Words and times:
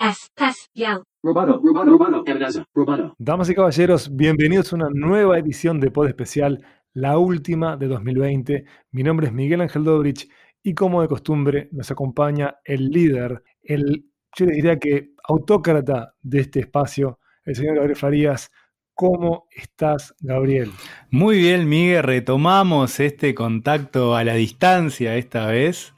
Espacial. 0.00 1.02
Roboto, 1.22 1.60
roboto, 1.62 2.22
ebenezer, 2.24 2.64
roboto. 2.74 3.14
Damas 3.18 3.50
y 3.50 3.54
caballeros, 3.54 4.16
bienvenidos 4.16 4.72
a 4.72 4.76
una 4.76 4.88
nueva 4.88 5.38
edición 5.38 5.78
de 5.78 5.90
Pod 5.90 6.08
Especial, 6.08 6.64
la 6.94 7.18
última 7.18 7.76
de 7.76 7.86
2020. 7.86 8.64
Mi 8.92 9.02
nombre 9.02 9.26
es 9.26 9.34
Miguel 9.34 9.60
Ángel 9.60 9.84
Dobrich 9.84 10.30
y 10.62 10.72
como 10.72 11.02
de 11.02 11.08
costumbre 11.08 11.68
nos 11.72 11.90
acompaña 11.90 12.56
el 12.64 12.88
líder, 12.88 13.42
el, 13.62 14.06
yo 14.34 14.46
les 14.46 14.56
diría 14.56 14.78
que 14.78 15.10
autócrata 15.22 16.14
de 16.22 16.40
este 16.40 16.60
espacio, 16.60 17.18
el 17.44 17.56
señor 17.56 17.74
Gabriel 17.74 17.96
Farías. 17.96 18.50
¿Cómo 18.94 19.48
estás, 19.54 20.14
Gabriel? 20.20 20.70
Muy 21.10 21.36
bien, 21.36 21.68
Miguel, 21.68 22.04
retomamos 22.04 23.00
este 23.00 23.34
contacto 23.34 24.16
a 24.16 24.24
la 24.24 24.32
distancia 24.32 25.16
esta 25.16 25.46
vez. 25.48 25.92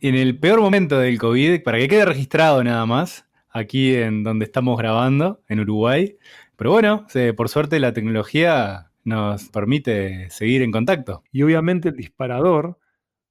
En 0.00 0.14
el 0.14 0.38
peor 0.38 0.60
momento 0.60 0.98
del 0.98 1.18
COVID, 1.18 1.62
para 1.62 1.78
que 1.78 1.88
quede 1.88 2.04
registrado 2.04 2.62
nada 2.62 2.84
más, 2.84 3.27
aquí 3.58 3.94
en 3.94 4.22
donde 4.24 4.44
estamos 4.44 4.78
grabando, 4.78 5.42
en 5.48 5.60
Uruguay. 5.60 6.16
Pero 6.56 6.70
bueno, 6.70 7.06
por 7.36 7.48
suerte 7.48 7.78
la 7.80 7.92
tecnología 7.92 8.90
nos 9.04 9.48
permite 9.48 10.30
seguir 10.30 10.62
en 10.62 10.72
contacto. 10.72 11.22
Y 11.32 11.42
obviamente 11.42 11.90
el 11.90 11.96
disparador 11.96 12.78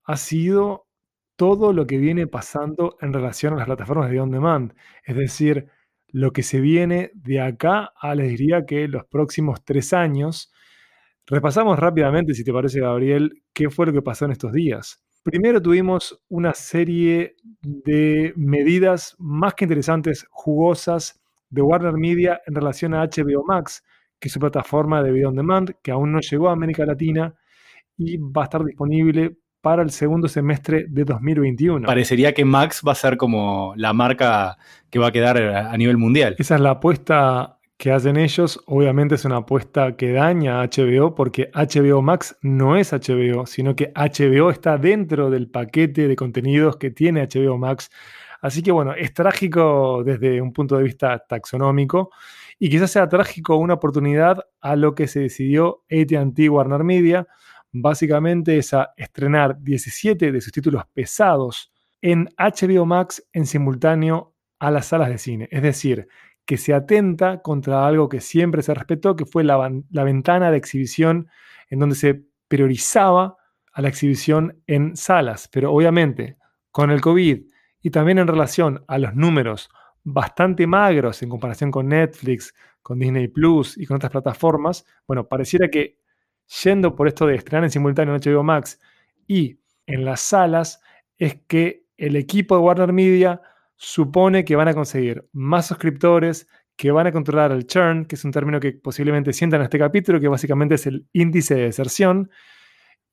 ha 0.03 0.17
sido 0.17 0.87
todo 1.35 1.71
lo 1.71 1.85
que 1.85 1.97
viene 1.97 2.27
pasando 2.27 2.97
en 3.01 3.13
relación 3.13 3.53
a 3.53 3.57
las 3.57 3.67
plataformas 3.67 4.09
de 4.09 4.19
on 4.19 4.31
demand. 4.31 4.73
Es 5.03 5.15
decir, 5.15 5.67
lo 6.07 6.33
que 6.33 6.43
se 6.43 6.59
viene 6.59 7.11
de 7.13 7.41
acá 7.41 7.93
a, 7.99 8.15
les 8.15 8.29
diría 8.29 8.65
que 8.65 8.87
los 8.87 9.05
próximos 9.05 9.63
tres 9.63 9.93
años. 9.93 10.51
Repasamos 11.27 11.77
rápidamente, 11.77 12.33
si 12.33 12.43
te 12.43 12.53
parece, 12.53 12.79
Gabriel, 12.79 13.43
qué 13.53 13.69
fue 13.69 13.85
lo 13.85 13.93
que 13.93 14.01
pasó 14.01 14.25
en 14.25 14.31
estos 14.31 14.53
días. 14.53 15.03
Primero 15.27 15.61
tuvimos 15.61 16.17
una 16.29 16.53
serie 16.53 17.35
de 17.61 18.31
medidas 18.37 19.13
más 19.19 19.55
que 19.55 19.65
interesantes, 19.65 20.25
jugosas, 20.29 21.19
de 21.49 21.61
Warner 21.61 21.95
Media 21.95 22.39
en 22.45 22.55
relación 22.55 22.93
a 22.93 23.03
HBO 23.03 23.43
Max, 23.45 23.83
que 24.21 24.29
es 24.29 24.33
su 24.33 24.39
plataforma 24.39 25.03
de 25.03 25.11
video 25.11 25.27
on 25.27 25.35
demand, 25.35 25.71
que 25.83 25.91
aún 25.91 26.13
no 26.13 26.21
llegó 26.21 26.47
a 26.47 26.53
América 26.53 26.85
Latina 26.85 27.35
y 27.97 28.15
va 28.15 28.43
a 28.43 28.45
estar 28.45 28.63
disponible 28.63 29.35
para 29.59 29.81
el 29.83 29.89
segundo 29.89 30.29
semestre 30.29 30.85
de 30.87 31.03
2021. 31.03 31.85
Parecería 31.85 32.33
que 32.33 32.45
Max 32.45 32.81
va 32.87 32.93
a 32.93 32.95
ser 32.95 33.17
como 33.17 33.73
la 33.75 33.91
marca 33.91 34.57
que 34.89 34.97
va 34.97 35.07
a 35.07 35.11
quedar 35.11 35.37
a 35.41 35.73
a 35.73 35.77
nivel 35.77 35.97
mundial. 35.97 36.37
Esa 36.39 36.55
es 36.55 36.61
la 36.61 36.71
apuesta 36.71 37.56
que 37.77 37.91
hacen 37.91 38.17
ellos. 38.17 38.59
Obviamente 38.65 39.15
es 39.15 39.25
una 39.25 39.37
apuesta 39.37 39.95
que 39.95 40.11
daña 40.11 40.61
a 40.61 40.67
HBO 40.67 41.15
porque 41.15 41.49
HBO 41.53 42.01
Max 42.01 42.37
no 42.41 42.75
es 42.75 42.91
HBO, 42.91 43.45
sino 43.45 43.75
que 43.75 43.91
HBO 43.95 44.49
está 44.49 44.77
dentro 44.77 45.29
del 45.29 45.49
paquete 45.49 46.07
de 46.07 46.15
contenidos 46.15 46.77
que 46.77 46.91
tiene 46.91 47.27
HBO 47.27 47.57
Max. 47.57 47.89
Así 48.41 48.61
que 48.61 48.71
bueno, 48.71 48.93
es 48.93 49.13
trágico 49.13 50.03
desde 50.03 50.41
un 50.41 50.53
punto 50.53 50.77
de 50.77 50.83
vista 50.83 51.19
taxonómico 51.19 52.11
y 52.59 52.69
quizás 52.69 52.91
sea 52.91 53.07
trágico 53.07 53.55
una 53.55 53.75
oportunidad 53.75 54.43
a 54.61 54.75
lo 54.75 54.95
que 54.95 55.07
se 55.07 55.21
decidió 55.21 55.83
AT&T 55.89 56.49
Warner 56.49 56.83
Media. 56.83 57.27
Básicamente 57.71 58.57
es 58.57 58.73
a 58.73 58.93
estrenar 58.97 59.61
17 59.61 60.31
de 60.31 60.41
sus 60.41 60.51
títulos 60.51 60.83
pesados 60.93 61.71
en 62.01 62.29
HBO 62.37 62.85
Max 62.85 63.27
en 63.33 63.45
simultáneo 63.45 64.33
a 64.59 64.71
las 64.71 64.87
salas 64.87 65.09
de 65.09 65.17
cine. 65.17 65.47
Es 65.51 65.61
decir, 65.61 66.07
que 66.47 66.57
se 66.57 66.73
atenta 66.73 67.41
contra 67.41 67.85
algo 67.85 68.07
que 68.07 68.21
siempre 68.21 68.63
se 68.63 68.73
respetó, 68.73 69.17
que 69.17 69.25
fue 69.25 69.43
la, 69.43 69.69
la 69.91 70.03
ventana 70.05 70.49
de 70.49 70.57
exhibición 70.57 71.27
en 71.69 71.79
donde 71.79 71.95
se 71.95 72.23
priorizaba 72.47 73.35
a 73.73 73.81
la 73.81 73.89
exhibición 73.89 74.63
en 74.65 74.95
salas. 74.95 75.49
Pero 75.51 75.73
obviamente, 75.73 76.37
con 76.71 76.89
el 76.89 77.01
COVID 77.01 77.41
y 77.81 77.89
también 77.89 78.17
en 78.17 78.27
relación 78.27 78.85
a 78.87 78.97
los 78.97 79.13
números 79.13 79.69
bastante 80.05 80.65
magros 80.65 81.21
en 81.21 81.27
comparación 81.27 81.69
con 81.69 81.89
Netflix, 81.89 82.55
con 82.81 82.97
Disney 82.97 83.27
Plus 83.27 83.77
y 83.77 83.85
con 83.85 83.97
otras 83.97 84.13
plataformas, 84.13 84.85
bueno, 85.05 85.27
pareciera 85.27 85.67
que 85.67 85.99
yendo 86.63 86.95
por 86.95 87.09
esto 87.09 87.27
de 87.27 87.35
estrenar 87.35 87.65
en 87.65 87.71
simultáneo 87.71 88.15
en 88.15 88.21
HBO 88.21 88.41
Max 88.41 88.79
y 89.27 89.59
en 89.85 90.05
las 90.05 90.21
salas, 90.21 90.81
es 91.17 91.41
que 91.45 91.87
el 91.97 92.15
equipo 92.15 92.55
de 92.55 92.61
Warner 92.61 92.93
Media 92.93 93.41
supone 93.77 94.43
que 94.43 94.55
van 94.55 94.67
a 94.67 94.73
conseguir 94.73 95.25
más 95.31 95.67
suscriptores, 95.67 96.47
que 96.75 96.91
van 96.91 97.07
a 97.07 97.11
controlar 97.11 97.51
el 97.51 97.65
churn, 97.65 98.05
que 98.05 98.15
es 98.15 98.25
un 98.25 98.31
término 98.31 98.59
que 98.59 98.73
posiblemente 98.73 99.33
sientan 99.33 99.61
en 99.61 99.65
este 99.65 99.79
capítulo, 99.79 100.19
que 100.19 100.27
básicamente 100.27 100.75
es 100.75 100.85
el 100.87 101.07
índice 101.13 101.55
de 101.55 101.63
deserción. 101.63 102.29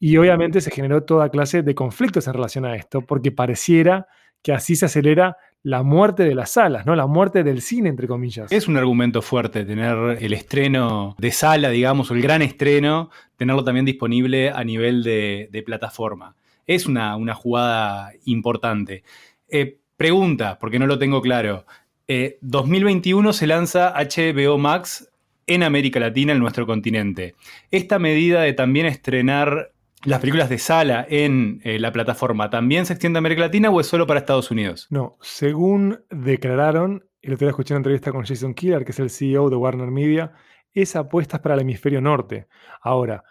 Y 0.00 0.16
obviamente 0.16 0.60
se 0.60 0.70
generó 0.70 1.04
toda 1.04 1.30
clase 1.30 1.62
de 1.62 1.74
conflictos 1.74 2.26
en 2.26 2.34
relación 2.34 2.64
a 2.64 2.74
esto, 2.76 3.02
porque 3.02 3.30
pareciera 3.30 4.06
que 4.42 4.52
así 4.52 4.76
se 4.76 4.86
acelera 4.86 5.38
la 5.62 5.82
muerte 5.82 6.24
de 6.24 6.34
las 6.34 6.50
salas, 6.50 6.84
¿no? 6.84 6.94
La 6.94 7.06
muerte 7.06 7.42
del 7.42 7.62
cine, 7.62 7.88
entre 7.88 8.06
comillas. 8.06 8.52
Es 8.52 8.68
un 8.68 8.76
argumento 8.76 9.22
fuerte 9.22 9.64
tener 9.64 10.18
el 10.20 10.34
estreno 10.34 11.14
de 11.18 11.32
sala, 11.32 11.70
digamos, 11.70 12.10
o 12.10 12.14
el 12.14 12.20
gran 12.20 12.42
estreno, 12.42 13.08
tenerlo 13.36 13.64
también 13.64 13.86
disponible 13.86 14.50
a 14.50 14.62
nivel 14.62 15.02
de, 15.02 15.62
plataforma. 15.64 16.36
Es 16.66 16.84
una, 16.84 17.16
una 17.16 17.34
jugada 17.34 18.12
importante. 18.26 19.04
Eh, 19.48 19.78
pregunta, 20.04 20.58
porque 20.58 20.78
no 20.78 20.86
lo 20.86 20.98
tengo 20.98 21.22
claro. 21.22 21.64
Eh, 22.08 22.36
2021 22.42 23.32
se 23.32 23.46
lanza 23.46 23.94
HBO 23.96 24.58
Max 24.58 25.10
en 25.46 25.62
América 25.62 25.98
Latina, 25.98 26.34
en 26.34 26.40
nuestro 26.40 26.66
continente. 26.66 27.34
¿Esta 27.70 27.98
medida 27.98 28.42
de 28.42 28.52
también 28.52 28.84
estrenar 28.84 29.72
las 30.04 30.20
películas 30.20 30.50
de 30.50 30.58
sala 30.58 31.06
en 31.08 31.62
eh, 31.64 31.78
la 31.78 31.90
plataforma 31.90 32.50
también 32.50 32.84
se 32.84 32.92
extiende 32.92 33.16
a 33.16 33.20
América 33.20 33.40
Latina 33.40 33.70
o 33.70 33.80
es 33.80 33.86
solo 33.86 34.06
para 34.06 34.20
Estados 34.20 34.50
Unidos? 34.50 34.88
No, 34.90 35.16
según 35.22 36.04
declararon, 36.10 37.06
lo 37.22 37.36
otro 37.36 37.46
día 37.46 37.52
escuché 37.52 37.72
una 37.72 37.78
entrevista 37.78 38.12
con 38.12 38.26
Jason 38.26 38.52
Killer, 38.52 38.84
que 38.84 38.92
es 38.92 38.98
el 38.98 39.08
CEO 39.08 39.48
de 39.48 39.56
Warner 39.56 39.90
Media, 39.90 40.32
esa 40.74 40.98
apuesta 40.98 41.38
es 41.38 41.42
para 41.42 41.54
el 41.54 41.62
hemisferio 41.62 42.02
norte. 42.02 42.46
Ahora, 42.82 43.24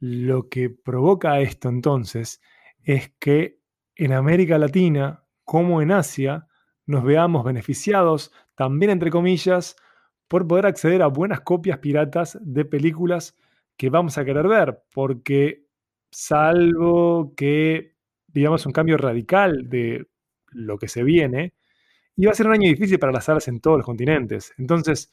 lo 0.00 0.48
que 0.48 0.70
provoca 0.70 1.38
esto 1.38 1.68
entonces 1.68 2.40
es 2.82 3.12
que 3.20 3.60
en 3.94 4.12
América 4.12 4.58
Latina, 4.58 5.22
como 5.46 5.80
en 5.80 5.92
Asia, 5.92 6.48
nos 6.86 7.04
veamos 7.04 7.44
beneficiados, 7.44 8.32
también 8.56 8.90
entre 8.90 9.10
comillas, 9.10 9.76
por 10.28 10.46
poder 10.46 10.66
acceder 10.66 11.02
a 11.02 11.06
buenas 11.06 11.40
copias 11.40 11.78
piratas 11.78 12.36
de 12.42 12.64
películas 12.64 13.38
que 13.76 13.88
vamos 13.88 14.18
a 14.18 14.24
querer 14.24 14.48
ver, 14.48 14.82
porque 14.92 15.64
salvo 16.10 17.32
que, 17.36 17.94
digamos, 18.26 18.66
un 18.66 18.72
cambio 18.72 18.96
radical 18.98 19.68
de 19.68 20.08
lo 20.50 20.78
que 20.78 20.88
se 20.88 21.04
viene, 21.04 21.54
iba 22.16 22.32
a 22.32 22.34
ser 22.34 22.48
un 22.48 22.54
año 22.54 22.68
difícil 22.68 22.98
para 22.98 23.12
las 23.12 23.24
salas 23.24 23.46
en 23.46 23.60
todos 23.60 23.78
los 23.78 23.86
continentes. 23.86 24.52
Entonces, 24.58 25.12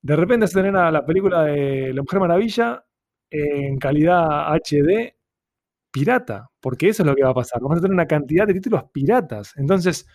de 0.00 0.14
repente 0.14 0.44
a 0.46 0.48
tener 0.48 0.76
a 0.76 0.92
la 0.92 1.04
película 1.04 1.42
de 1.42 1.92
La 1.92 2.02
Mujer 2.02 2.20
Maravilla 2.20 2.84
en 3.30 3.78
calidad 3.78 4.54
HD 4.54 5.15
pirata, 5.96 6.50
porque 6.60 6.90
eso 6.90 7.02
es 7.02 7.06
lo 7.06 7.14
que 7.14 7.22
va 7.22 7.30
a 7.30 7.34
pasar. 7.34 7.58
Vamos 7.62 7.78
a 7.78 7.80
tener 7.80 7.94
una 7.94 8.06
cantidad 8.06 8.46
de 8.46 8.52
títulos 8.52 8.82
piratas. 8.92 9.54
Entonces, 9.56 10.06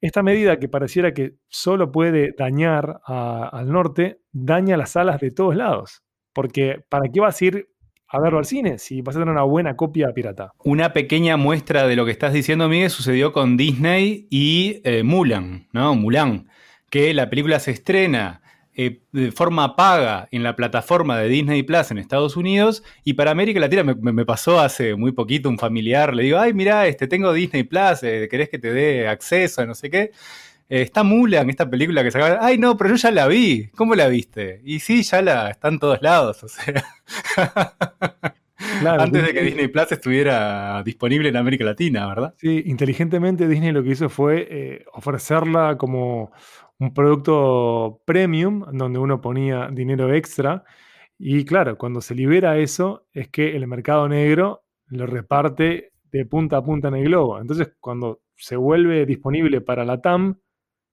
esta 0.00 0.24
medida 0.24 0.58
que 0.58 0.68
pareciera 0.68 1.14
que 1.14 1.36
solo 1.46 1.92
puede 1.92 2.34
dañar 2.36 3.00
al 3.06 3.70
norte, 3.70 4.22
daña 4.32 4.76
las 4.76 4.90
salas 4.90 5.20
de 5.20 5.30
todos 5.30 5.54
lados. 5.54 6.02
Porque 6.32 6.84
¿para 6.88 7.08
qué 7.12 7.20
vas 7.20 7.40
a 7.40 7.44
ir 7.44 7.68
a 8.08 8.20
verlo 8.20 8.38
al 8.38 8.44
cine 8.44 8.78
si 8.78 9.02
vas 9.02 9.14
a 9.14 9.20
tener 9.20 9.32
una 9.32 9.44
buena 9.44 9.76
copia 9.76 10.12
pirata? 10.12 10.50
Una 10.64 10.92
pequeña 10.92 11.36
muestra 11.36 11.86
de 11.86 11.94
lo 11.94 12.04
que 12.04 12.10
estás 12.10 12.32
diciendo, 12.32 12.68
Miguel, 12.68 12.90
sucedió 12.90 13.32
con 13.32 13.56
Disney 13.56 14.26
y 14.30 14.80
eh, 14.82 15.04
Mulan, 15.04 15.68
¿no? 15.72 15.94
Mulan, 15.94 16.48
que 16.90 17.14
la 17.14 17.30
película 17.30 17.60
se 17.60 17.70
estrena 17.70 18.42
eh, 18.76 19.00
de 19.12 19.30
forma 19.32 19.76
paga 19.76 20.28
en 20.30 20.42
la 20.42 20.56
plataforma 20.56 21.18
de 21.18 21.28
Disney 21.28 21.62
Plus 21.62 21.90
en 21.90 21.98
Estados 21.98 22.36
Unidos 22.36 22.82
y 23.04 23.14
para 23.14 23.30
América 23.30 23.60
Latina 23.60 23.84
me, 23.84 24.24
pasó 24.24 24.60
hace 24.60 24.94
muy 24.96 25.12
poquito 25.12 25.48
un 25.48 25.58
familiar, 25.58 26.14
le 26.14 26.24
digo, 26.24 26.38
ay, 26.38 26.52
mira, 26.54 26.86
este, 26.86 27.06
tengo 27.06 27.32
Disney 27.32 27.62
Plus, 27.64 28.02
eh, 28.02 28.28
¿querés 28.30 28.48
que 28.48 28.58
te 28.58 28.72
dé 28.72 29.08
acceso 29.08 29.62
a 29.62 29.66
no 29.66 29.74
sé 29.74 29.90
qué? 29.90 30.10
Eh, 30.68 30.82
está 30.82 31.02
Mulan, 31.04 31.50
esta 31.50 31.68
película 31.68 32.02
que 32.02 32.10
sacaron. 32.10 32.38
Ay, 32.40 32.56
no, 32.58 32.76
pero 32.76 32.90
yo 32.90 32.96
ya 32.96 33.10
la 33.10 33.26
vi. 33.28 33.68
¿Cómo 33.76 33.94
la 33.94 34.08
viste? 34.08 34.62
Y 34.64 34.80
sí, 34.80 35.02
ya 35.02 35.20
la 35.20 35.50
está 35.50 35.68
en 35.68 35.78
todos 35.78 36.00
lados. 36.00 36.42
O 36.42 36.48
sea. 36.48 36.82
Claro, 38.80 39.02
Antes 39.02 39.22
de 39.26 39.32
que 39.34 39.40
Disney- 39.40 39.44
Disney 39.50 39.68
Plus 39.68 39.92
estuviera 39.92 40.82
disponible 40.82 41.28
en 41.28 41.36
América 41.36 41.64
Latina, 41.64 42.06
¿verdad? 42.06 42.34
Sí, 42.38 42.62
inteligentemente 42.66 43.46
Disney 43.46 43.72
lo 43.72 43.82
que 43.82 43.90
hizo 43.90 44.08
fue 44.08 44.46
eh, 44.50 44.84
ofrecerla 44.94 45.76
como 45.76 46.32
un 46.84 46.94
producto 46.94 48.02
premium, 48.04 48.64
donde 48.72 48.98
uno 48.98 49.20
ponía 49.20 49.68
dinero 49.72 50.12
extra. 50.12 50.64
Y 51.18 51.44
claro, 51.44 51.78
cuando 51.78 52.00
se 52.00 52.14
libera 52.14 52.58
eso, 52.58 53.06
es 53.12 53.28
que 53.28 53.56
el 53.56 53.66
mercado 53.66 54.08
negro 54.08 54.64
lo 54.88 55.06
reparte 55.06 55.92
de 56.12 56.26
punta 56.26 56.58
a 56.58 56.62
punta 56.64 56.88
en 56.88 56.96
el 56.96 57.04
globo. 57.04 57.40
Entonces, 57.40 57.72
cuando 57.80 58.22
se 58.36 58.56
vuelve 58.56 59.06
disponible 59.06 59.60
para 59.60 59.84
la 59.84 60.00
TAM, 60.00 60.38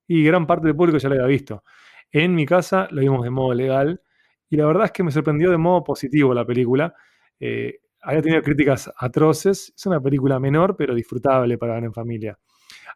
y 0.07 0.23
gran 0.23 0.45
parte 0.45 0.67
del 0.67 0.75
público 0.75 0.97
ya 0.97 1.09
lo 1.09 1.15
había 1.15 1.27
visto. 1.27 1.63
En 2.11 2.35
mi 2.35 2.45
casa 2.45 2.87
lo 2.91 3.01
vimos 3.01 3.23
de 3.23 3.29
modo 3.29 3.53
legal, 3.53 4.01
y 4.49 4.57
la 4.57 4.65
verdad 4.65 4.85
es 4.85 4.91
que 4.91 5.03
me 5.03 5.11
sorprendió 5.11 5.49
de 5.49 5.57
modo 5.57 5.83
positivo 5.83 6.33
la 6.33 6.45
película. 6.45 6.93
Eh, 7.39 7.79
había 8.01 8.21
tenido 8.21 8.41
críticas 8.41 8.91
atroces. 8.97 9.73
Es 9.75 9.85
una 9.85 10.01
película 10.01 10.39
menor, 10.39 10.75
pero 10.75 10.93
disfrutable 10.93 11.57
para 11.57 11.75
ver 11.75 11.85
en 11.85 11.93
familia. 11.93 12.37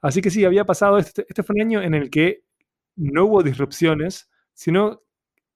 Así 0.02 0.22
que 0.22 0.30
sí, 0.30 0.44
había 0.44 0.66
pasado. 0.66 0.98
Este, 0.98 1.26
este 1.28 1.44
fue 1.44 1.56
un 1.56 1.62
año 1.62 1.82
en 1.82 1.94
el 1.94 2.10
que 2.10 2.44
no 2.96 3.26
hubo 3.26 3.44
disrupciones, 3.44 4.30
sino 4.54 5.02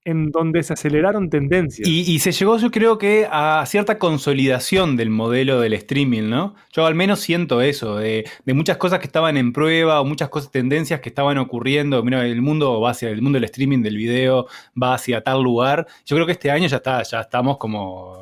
en 0.06 0.32
donde 0.32 0.64
se 0.64 0.74
aceleraron 0.74 1.30
tendencias. 1.30 1.88
Y, 1.88 2.20
se 2.20 2.32
llegó, 2.32 2.58
yo 2.58 2.72
creo 2.72 2.98
que, 2.98 3.28
a 3.30 3.64
cierta 3.68 4.00
consolidación 4.00 4.96
del 4.96 5.10
modelo 5.10 5.60
del 5.60 5.74
streaming, 5.74 6.30
¿no? 6.30 6.56
Yo 6.72 6.86
al 6.86 6.96
menos 6.96 7.20
siento 7.20 7.62
eso, 7.62 7.98
de, 7.98 8.26
muchas 8.46 8.78
cosas 8.78 9.00
que 9.00 9.08
estaban 9.08 9.38
en 9.38 9.52
prueba 9.52 10.00
o 10.00 10.06
muchas 10.06 10.30
cosas, 10.30 10.52
tendencias 10.52 11.02
que 11.02 11.10
estaban 11.10 11.38
ocurriendo. 11.38 12.02
Mira, 12.04 12.26
el 12.26 12.42
mundo 12.42 12.80
va 12.80 12.92
hacia 12.92 13.10
el 13.10 13.22
mundo 13.22 13.38
del 13.38 13.44
streaming, 13.46 13.82
del 13.82 13.98
video, 13.98 14.48
va 14.82 14.94
hacia 14.94 15.22
tal 15.22 15.44
lugar. 15.44 15.86
Yo 16.06 16.16
creo 16.16 16.26
que 16.26 16.34
este 16.34 16.50
año 16.50 16.68
ya 16.68 16.78
está, 16.78 17.04
ya 17.04 17.22
estamos 17.22 17.58
como 17.58 18.18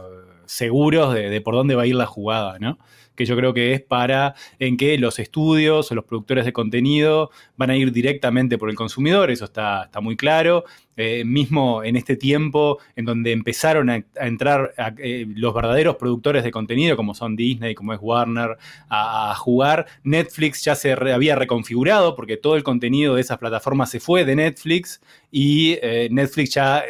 seguros 0.46 1.14
de, 1.14 1.30
de 1.30 1.42
por 1.42 1.54
dónde 1.54 1.75
va 1.75 1.84
a 1.84 1.88
ir 1.88 1.96
la 1.96 2.06
jugada, 2.06 2.58
¿no? 2.60 2.80
Que 3.18 3.25
yo 3.25 3.36
creo 3.36 3.54
que 3.54 3.74
es 3.74 3.81
para 3.81 4.36
en 4.60 4.78
que 4.78 4.98
los 4.98 5.19
estudios 5.19 5.92
o 5.92 5.96
los 5.96 6.06
productores 6.06 6.46
de 6.46 6.54
contenido 6.54 7.31
van 7.58 7.72
a 7.72 7.75
ir 7.75 7.92
directamente 7.92 8.58
por 8.58 8.69
el 8.69 8.75
consumidor, 8.75 9.30
eso 9.31 9.46
está, 9.46 9.84
está 9.84 10.00
muy 10.00 10.16
claro. 10.16 10.64
Eh, 11.00 11.24
mismo 11.24 11.84
en 11.84 11.96
este 11.96 12.16
tiempo 12.16 12.80
en 12.96 13.06
donde 13.06 13.31
empezaron 13.31 13.88
a, 13.92 14.04
entrar 14.16 14.74
eh, 14.98 15.28
los 15.36 15.54
verdaderos 15.54 15.96
productores 15.98 16.44
de 16.44 16.50
contenido, 16.50 16.98
como 16.98 17.14
son 17.14 17.36
Disney, 17.36 17.75
como 17.75 17.94
es 17.94 18.00
Warner, 18.02 18.58
a, 18.90 19.36
jugar, 19.36 19.86
Netflix 20.02 20.64
ya 20.64 20.74
se 20.74 20.94
había 20.94 21.36
reconfigurado 21.36 22.16
porque 22.16 22.36
todo 22.36 22.56
el 22.56 22.64
contenido 22.64 23.14
de 23.14 23.22
esas 23.22 23.38
plataformas 23.38 23.92
se 23.92 24.00
fue 24.00 24.25
de 24.25 24.36
Netflix 24.36 25.00
y 25.30 25.74
eh, 25.84 26.08
Netflix 26.10 26.56
ya 26.56 26.84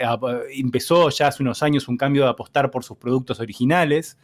empezó 0.52 1.10
ya 1.10 1.28
hace 1.28 1.44
unos 1.44 1.62
años 1.62 1.90
un 1.90 1.98
cambio 1.98 2.24
de 2.24 2.30
apostar 2.30 2.72
por 2.72 2.86
sus 2.86 2.96
productos 2.96 3.42
originales. 3.42 4.18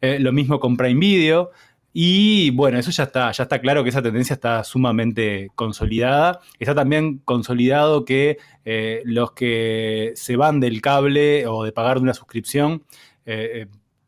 Eh, 0.00 0.18
lo 0.18 0.32
mismo 0.32 0.58
con 0.60 0.76
Prime 0.76 0.98
Video. 0.98 1.50
Y 1.92 2.50
bueno, 2.50 2.78
eso 2.78 2.90
ya 2.92 3.04
está, 3.04 3.32
ya 3.32 3.42
está 3.42 3.60
claro 3.60 3.82
que 3.82 3.90
esa 3.90 4.02
tendencia 4.02 4.34
está 4.34 4.62
sumamente 4.62 5.50
consolidada. 5.56 6.40
Está 6.58 6.74
también 6.74 7.18
consolidado 7.18 8.04
que 8.04 8.38
eh, 8.64 9.02
los 9.04 9.32
que 9.32 10.12
se 10.14 10.36
van 10.36 10.60
del 10.60 10.80
cable 10.80 11.46
o 11.46 11.64
de 11.64 11.72
pagar 11.72 11.98
una 11.98 12.14
suscripción 12.14 12.84
eh, 13.26 13.66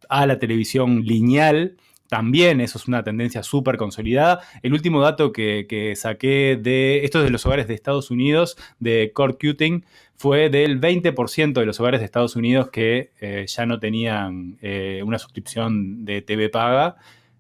a 0.08 0.26
la 0.26 0.38
televisión 0.38 1.02
lineal, 1.02 1.76
también 2.12 2.60
eso 2.60 2.76
es 2.76 2.88
una 2.88 3.02
tendencia 3.02 3.42
súper 3.42 3.78
consolidada. 3.78 4.40
El 4.62 4.74
último 4.74 5.00
dato 5.00 5.32
que, 5.32 5.94
saqué 5.96 6.58
de, 6.60 7.06
esto 7.06 7.22
de 7.22 7.30
los 7.30 7.46
hogares 7.46 7.68
de 7.68 7.72
Estados 7.72 8.10
Unidos, 8.10 8.58
de 8.80 9.12
Cord 9.14 9.38
Cuting, 9.40 9.86
fue 10.14 10.50
del 10.50 10.78
20% 10.78 11.54
de 11.54 11.64
los 11.64 11.80
hogares 11.80 12.00
de 12.00 12.04
Estados 12.04 12.36
Unidos 12.36 12.68
que 12.68 13.12
eh, 13.18 13.46
ya 13.48 13.64
no 13.64 13.78
tenían 13.78 14.58
eh, 14.60 15.00
una 15.06 15.18
suscripción 15.18 16.04
de 16.04 16.20
TV 16.20 16.50
paga, 16.50 16.96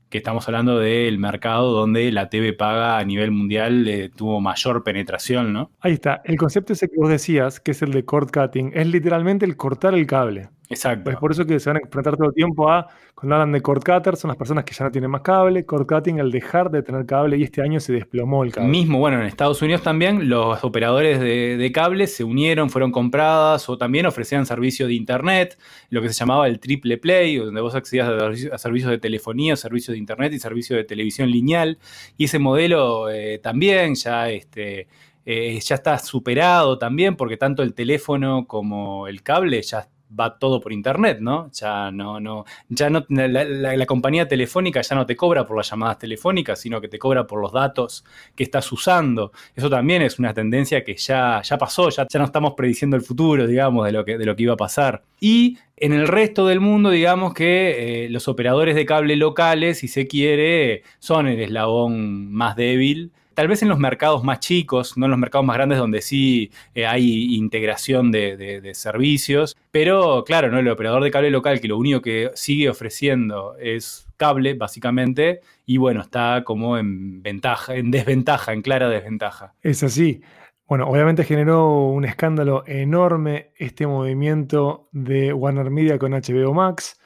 que 0.08 0.16
estamos 0.16 0.48
hablando 0.48 0.78
del 0.78 1.18
mercado 1.18 1.72
donde 1.72 2.10
la 2.10 2.30
TV 2.30 2.54
paga 2.54 2.96
a 2.96 3.04
nivel 3.04 3.30
mundial 3.30 3.86
eh, 3.86 4.08
tuvo 4.08 4.40
mayor 4.40 4.84
penetración, 4.84 5.52
¿no? 5.52 5.70
Ahí 5.80 5.92
está. 5.92 6.22
El 6.24 6.38
concepto 6.38 6.72
ese 6.72 6.88
que 6.88 6.96
vos 6.96 7.10
decías, 7.10 7.60
que 7.60 7.72
es 7.72 7.82
el 7.82 7.92
de 7.92 8.06
cord 8.06 8.30
cutting, 8.30 8.72
es 8.74 8.86
literalmente 8.86 9.44
el 9.44 9.54
cortar 9.58 9.92
el 9.92 10.06
cable. 10.06 10.48
Exacto. 10.72 11.10
Es 11.10 11.16
por 11.16 11.32
eso 11.32 11.44
que 11.46 11.60
se 11.60 11.68
van 11.68 11.76
a 11.76 11.80
enfrentar 11.80 12.16
todo 12.16 12.28
el 12.28 12.34
tiempo 12.34 12.70
a, 12.70 12.88
cuando 13.14 13.36
hablan 13.36 13.52
de 13.52 13.60
cord 13.60 13.84
cutter, 13.84 14.16
son 14.16 14.28
las 14.28 14.36
personas 14.36 14.64
que 14.64 14.74
ya 14.74 14.84
no 14.84 14.90
tienen 14.90 15.10
más 15.10 15.20
cable, 15.20 15.64
cord 15.66 15.86
cutting, 15.86 16.18
el 16.18 16.30
dejar 16.30 16.70
de 16.70 16.82
tener 16.82 17.04
cable, 17.04 17.36
y 17.36 17.42
este 17.42 17.62
año 17.62 17.78
se 17.78 17.92
desplomó 17.92 18.42
el 18.42 18.52
cable. 18.52 18.70
Mismo, 18.70 18.98
bueno, 18.98 19.20
en 19.20 19.26
Estados 19.26 19.60
Unidos 19.60 19.82
también 19.82 20.28
los 20.28 20.64
operadores 20.64 21.20
de, 21.20 21.56
de 21.56 21.72
cable 21.72 22.06
se 22.06 22.24
unieron, 22.24 22.70
fueron 22.70 22.90
compradas 22.90 23.68
o 23.68 23.76
también 23.76 24.06
ofrecían 24.06 24.46
servicio 24.46 24.86
de 24.86 24.94
internet, 24.94 25.58
lo 25.90 26.00
que 26.00 26.08
se 26.08 26.14
llamaba 26.14 26.48
el 26.48 26.58
triple 26.58 26.96
play, 26.96 27.36
donde 27.36 27.60
vos 27.60 27.74
accedías 27.74 28.08
a, 28.08 28.58
servicios 28.58 28.90
de 28.90 28.98
telefonía, 28.98 29.56
servicios 29.56 29.92
de 29.92 29.98
internet 29.98 30.32
y 30.32 30.38
servicio 30.38 30.76
de 30.76 30.84
televisión 30.84 31.30
lineal, 31.30 31.78
y 32.16 32.24
ese 32.24 32.38
modelo 32.38 33.10
eh, 33.10 33.38
también 33.42 33.94
ya 33.94 34.30
este, 34.30 34.88
eh, 35.24 35.60
ya 35.60 35.76
está 35.76 35.98
superado 35.98 36.78
también, 36.78 37.14
porque 37.16 37.36
tanto 37.36 37.62
el 37.62 37.74
teléfono 37.74 38.46
como 38.46 39.06
el 39.06 39.22
cable 39.22 39.62
ya 39.62 39.88
va 40.18 40.38
todo 40.38 40.60
por 40.60 40.72
internet, 40.72 41.18
¿no? 41.20 41.50
Ya 41.52 41.90
no, 41.90 42.20
no, 42.20 42.44
ya 42.68 42.90
no, 42.90 43.04
la, 43.08 43.86
compañía 43.86 44.28
telefónica 44.28 44.80
ya 44.82 44.96
no 44.96 45.06
te 45.06 45.16
cobra 45.16 45.46
por 45.46 45.56
las 45.56 45.70
llamadas 45.70 45.98
telefónicas, 45.98 46.60
sino 46.60 46.80
que 46.80 46.88
te 46.88 46.98
cobra 46.98 47.26
por 47.26 47.40
los 47.40 47.52
datos 47.52 48.04
que 48.34 48.44
estás 48.44 48.70
usando. 48.72 49.32
Eso 49.54 49.68
también 49.70 50.02
es 50.02 50.18
una 50.18 50.34
tendencia 50.34 50.84
que 50.84 50.96
ya, 50.96 51.42
ya 51.42 51.58
pasó, 51.58 51.88
ya, 51.90 52.06
ya 52.08 52.18
no 52.18 52.26
estamos 52.26 52.54
prediciendo 52.54 52.96
el 52.96 53.02
futuro, 53.02 53.46
digamos, 53.46 53.86
de 53.86 53.92
lo, 53.92 54.04
que, 54.04 54.18
de 54.18 54.24
lo 54.24 54.36
que 54.36 54.44
iba 54.44 54.54
a 54.54 54.56
pasar. 54.56 55.02
Y 55.20 55.58
en 55.76 55.92
el 55.92 56.08
resto 56.08 56.46
del 56.46 56.60
mundo, 56.60 56.90
digamos 56.90 57.34
que 57.34 58.04
eh, 58.04 58.08
los 58.10 58.28
operadores 58.28 58.74
de 58.74 58.86
cable 58.86 59.16
locales, 59.16 59.78
si 59.78 59.88
se 59.88 60.06
quiere, 60.06 60.82
son 60.98 61.26
el 61.26 61.40
eslabón 61.40 62.32
más 62.32 62.56
débil 62.56 63.12
Tal 63.34 63.48
vez 63.48 63.62
en 63.62 63.68
los 63.68 63.78
mercados 63.78 64.24
más 64.24 64.40
chicos, 64.40 64.96
no 64.96 65.06
en 65.06 65.10
los 65.10 65.18
mercados 65.18 65.46
más 65.46 65.56
grandes 65.56 65.78
donde 65.78 66.02
sí 66.02 66.50
eh, 66.74 66.86
hay 66.86 67.34
integración 67.36 68.10
de, 68.10 68.72
servicios, 68.74 69.56
pero 69.70 70.24
claro, 70.24 70.50
¿no? 70.50 70.58
el 70.58 70.68
operador 70.68 71.02
de 71.02 71.10
cable 71.10 71.30
local 71.30 71.60
que 71.60 71.68
lo 71.68 71.78
único 71.78 72.00
que 72.00 72.30
sigue 72.34 72.68
ofreciendo 72.68 73.56
es 73.58 74.06
cable, 74.16 74.54
básicamente, 74.54 75.40
y 75.66 75.78
bueno, 75.78 76.00
está 76.00 76.42
como 76.44 76.78
en 76.78 77.22
ventaja, 77.22 77.74
en 77.74 77.90
desventaja, 77.90 78.52
en 78.52 78.62
clara 78.62 78.88
desventaja. 78.88 79.54
Es 79.62 79.82
así. 79.82 80.22
Bueno, 80.66 80.88
obviamente 80.88 81.24
generó 81.24 81.88
un 81.88 82.04
escándalo 82.04 82.64
enorme 82.66 83.52
este 83.56 83.86
movimiento 83.86 84.88
de 84.92 85.32
Warner 85.32 85.70
Media 85.70 85.98
con 85.98 86.12
HBO 86.12 86.54
Max, 86.54 86.98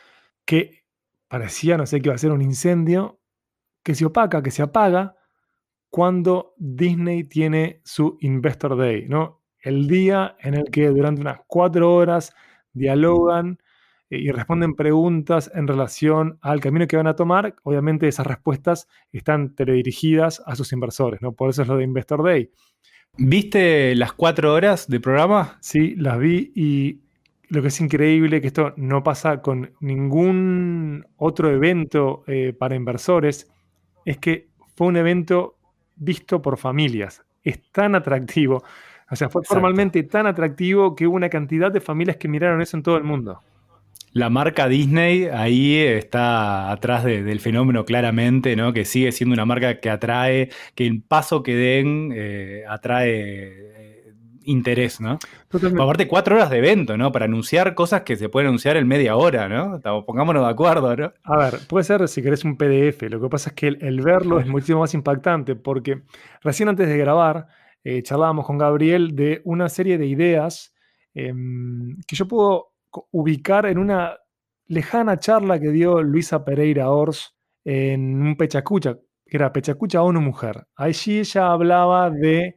que 0.44 0.84
parecía, 1.28 1.76
no 1.76 1.86
sé, 1.86 2.00
que 2.00 2.08
iba 2.08 2.14
a 2.14 2.18
ser 2.18 2.32
un 2.32 2.42
incendio, 2.42 3.18
que 3.82 3.94
se 3.94 4.04
opaca, 4.04 4.42
que 4.42 4.50
se 4.50 4.62
apaga, 4.62 5.16
cuando 5.96 6.52
Disney 6.58 7.24
tiene 7.24 7.80
su 7.82 8.18
Investor 8.20 8.76
Day, 8.76 9.08
¿no? 9.08 9.40
El 9.58 9.88
día 9.88 10.36
en 10.40 10.52
el 10.52 10.64
que 10.64 10.90
durante 10.90 11.22
unas 11.22 11.40
cuatro 11.46 11.94
horas 11.94 12.34
dialogan 12.74 13.58
eh, 14.10 14.18
y 14.18 14.30
responden 14.30 14.74
preguntas 14.74 15.50
en 15.54 15.66
relación 15.66 16.38
al 16.42 16.60
camino 16.60 16.86
que 16.86 16.98
van 16.98 17.06
a 17.06 17.16
tomar. 17.16 17.56
Obviamente 17.62 18.08
esas 18.08 18.26
respuestas 18.26 18.88
están 19.10 19.54
teledirigidas 19.54 20.42
a 20.44 20.54
sus 20.54 20.70
inversores, 20.74 21.22
¿no? 21.22 21.32
Por 21.32 21.48
eso 21.48 21.62
es 21.62 21.68
lo 21.68 21.78
de 21.78 21.84
Investor 21.84 22.22
Day. 22.22 22.50
¿Viste 23.16 23.94
las 23.94 24.12
cuatro 24.12 24.52
horas 24.52 24.88
de 24.88 25.00
programa? 25.00 25.56
Sí, 25.62 25.94
las 25.96 26.18
vi 26.18 26.52
y 26.54 27.00
lo 27.48 27.62
que 27.62 27.68
es 27.68 27.80
increíble 27.80 28.42
que 28.42 28.48
esto 28.48 28.74
no 28.76 29.02
pasa 29.02 29.40
con 29.40 29.72
ningún 29.80 31.06
otro 31.16 31.50
evento 31.50 32.22
eh, 32.26 32.52
para 32.52 32.76
inversores 32.76 33.50
es 34.04 34.18
que 34.18 34.50
fue 34.76 34.88
un 34.88 34.98
evento 34.98 35.55
visto 35.96 36.40
por 36.40 36.58
familias. 36.58 37.22
Es 37.42 37.60
tan 37.72 37.94
atractivo. 37.94 38.62
O 39.10 39.16
sea, 39.16 39.28
fue 39.28 39.42
formalmente 39.44 40.02
tan 40.02 40.26
atractivo 40.26 40.94
que 40.94 41.06
hubo 41.06 41.16
una 41.16 41.28
cantidad 41.28 41.70
de 41.70 41.80
familias 41.80 42.16
que 42.16 42.28
miraron 42.28 42.60
eso 42.60 42.76
en 42.76 42.82
todo 42.82 42.96
el 42.96 43.04
mundo. 43.04 43.40
La 44.12 44.30
marca 44.30 44.66
Disney 44.66 45.26
ahí 45.26 45.76
está 45.76 46.70
atrás 46.72 47.04
del 47.04 47.38
fenómeno 47.38 47.84
claramente, 47.84 48.56
¿no? 48.56 48.72
Que 48.72 48.86
sigue 48.86 49.12
siendo 49.12 49.34
una 49.34 49.44
marca 49.44 49.78
que 49.78 49.90
atrae, 49.90 50.48
que 50.74 50.86
el 50.86 51.02
paso 51.02 51.42
que 51.42 51.54
den 51.54 52.12
eh, 52.14 52.64
atrae 52.66 53.95
interés, 54.46 55.00
¿no? 55.00 55.18
Aparte, 55.52 56.08
cuatro 56.08 56.36
horas 56.36 56.50
de 56.50 56.58
evento, 56.58 56.96
¿no? 56.96 57.12
Para 57.12 57.26
anunciar 57.26 57.74
cosas 57.74 58.02
que 58.02 58.16
se 58.16 58.28
pueden 58.28 58.48
anunciar 58.48 58.76
en 58.76 58.88
media 58.88 59.16
hora, 59.16 59.48
¿no? 59.48 59.80
Pongámonos 60.04 60.42
de 60.44 60.50
acuerdo, 60.50 60.96
¿no? 60.96 61.12
A 61.24 61.38
ver, 61.38 61.60
puede 61.68 61.84
ser 61.84 62.06
si 62.08 62.22
querés 62.22 62.44
un 62.44 62.56
PDF. 62.56 63.02
Lo 63.10 63.20
que 63.20 63.28
pasa 63.28 63.50
es 63.50 63.56
que 63.56 63.68
el, 63.68 64.00
verlo 64.00 64.40
es 64.40 64.46
muchísimo 64.46 64.80
más 64.80 64.94
impactante 64.94 65.56
porque 65.56 66.02
recién 66.42 66.68
antes 66.68 66.88
de 66.88 66.96
grabar 66.96 67.46
eh, 67.84 68.02
charlábamos 68.02 68.46
con 68.46 68.58
Gabriel 68.58 69.14
de 69.14 69.42
una 69.44 69.68
serie 69.68 69.98
de 69.98 70.06
ideas 70.06 70.74
em, 71.14 71.96
que 72.06 72.16
yo 72.16 72.26
puedo 72.26 72.72
ubicar 73.12 73.66
en 73.66 73.78
una 73.78 74.16
lejana 74.66 75.18
charla 75.18 75.60
que 75.60 75.70
dio 75.70 76.02
Luisa 76.02 76.44
Pereira 76.44 76.90
Ors 76.90 77.36
en 77.64 78.22
un 78.22 78.36
Pechacucha, 78.36 78.96
que 79.26 79.36
era 79.36 79.52
Pechacucha 79.52 80.02
o 80.02 80.08
una 80.08 80.20
mujer. 80.20 80.66
Allí 80.76 81.18
ella 81.18 81.52
hablaba 81.52 82.10
de 82.10 82.56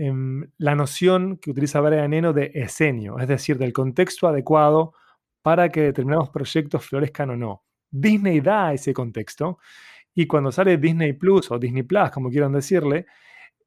Em, 0.00 0.48
la 0.58 0.76
noción 0.76 1.38
que 1.38 1.50
utiliza 1.50 1.80
Brian 1.80 2.14
Eno 2.14 2.32
de 2.32 2.52
esenio, 2.54 3.18
es 3.18 3.26
decir, 3.26 3.58
del 3.58 3.72
contexto 3.72 4.28
adecuado 4.28 4.92
para 5.42 5.70
que 5.70 5.82
determinados 5.82 6.30
proyectos 6.30 6.86
florezcan 6.86 7.30
o 7.30 7.36
no. 7.36 7.64
Disney 7.90 8.40
da 8.40 8.72
ese 8.72 8.94
contexto 8.94 9.58
y 10.14 10.28
cuando 10.28 10.52
sale 10.52 10.78
Disney 10.78 11.14
Plus 11.14 11.50
o 11.50 11.58
Disney 11.58 11.82
Plus, 11.82 12.10
como 12.10 12.30
quieran 12.30 12.52
decirle, 12.52 13.06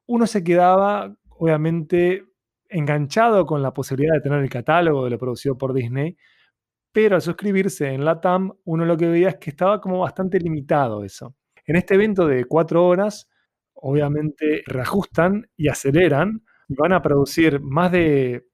uno 0.06 0.26
se 0.26 0.42
quedaba 0.42 1.14
obviamente 1.28 2.24
enganchado 2.70 3.44
con 3.44 3.62
la 3.62 3.74
posibilidad 3.74 4.14
de 4.14 4.22
tener 4.22 4.40
el 4.40 4.48
catálogo 4.48 5.04
de 5.04 5.10
lo 5.10 5.18
producido 5.18 5.58
por 5.58 5.74
Disney, 5.74 6.16
pero 6.92 7.16
al 7.16 7.22
suscribirse 7.22 7.92
en 7.92 8.06
la 8.06 8.22
TAM, 8.22 8.52
uno 8.64 8.86
lo 8.86 8.96
que 8.96 9.08
veía 9.08 9.28
es 9.28 9.36
que 9.36 9.50
estaba 9.50 9.82
como 9.82 9.98
bastante 9.98 10.38
limitado 10.40 11.04
eso. 11.04 11.34
En 11.66 11.76
este 11.76 11.94
evento 11.94 12.26
de 12.26 12.46
cuatro 12.46 12.86
horas, 12.86 13.28
obviamente 13.74 14.62
reajustan 14.66 15.48
y 15.56 15.68
aceleran 15.68 16.44
van 16.68 16.92
a 16.92 17.02
producir 17.02 17.60
más 17.60 17.92
de 17.92 18.46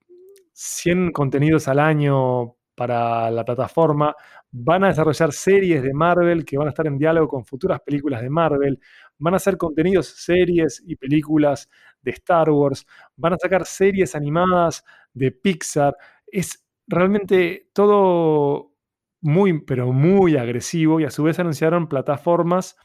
100 0.52 1.12
contenidos 1.12 1.68
al 1.68 1.78
año 1.78 2.56
para 2.74 3.30
la 3.30 3.44
plataforma, 3.44 4.14
van 4.50 4.84
a 4.84 4.88
desarrollar 4.88 5.32
series 5.32 5.82
de 5.82 5.92
Marvel 5.92 6.44
que 6.44 6.56
van 6.56 6.68
a 6.68 6.70
estar 6.70 6.86
en 6.86 6.96
diálogo 6.96 7.28
con 7.28 7.44
futuras 7.44 7.80
películas 7.80 8.22
de 8.22 8.30
Marvel, 8.30 8.80
van 9.18 9.34
a 9.34 9.38
hacer 9.38 9.56
contenidos, 9.56 10.06
series 10.06 10.82
y 10.86 10.96
películas 10.96 11.68
de 12.02 12.12
Star 12.12 12.50
Wars, 12.50 12.86
van 13.16 13.34
a 13.34 13.36
sacar 13.36 13.66
series 13.66 14.14
animadas 14.14 14.84
de 15.12 15.32
Pixar. 15.32 15.96
Es 16.26 16.64
realmente 16.86 17.68
todo 17.72 18.72
muy, 19.20 19.60
pero 19.64 19.92
muy 19.92 20.36
agresivo 20.36 21.00
y 21.00 21.04
a 21.04 21.10
su 21.10 21.24
vez 21.24 21.38
anunciaron 21.40 21.88
plataformas 21.88 22.76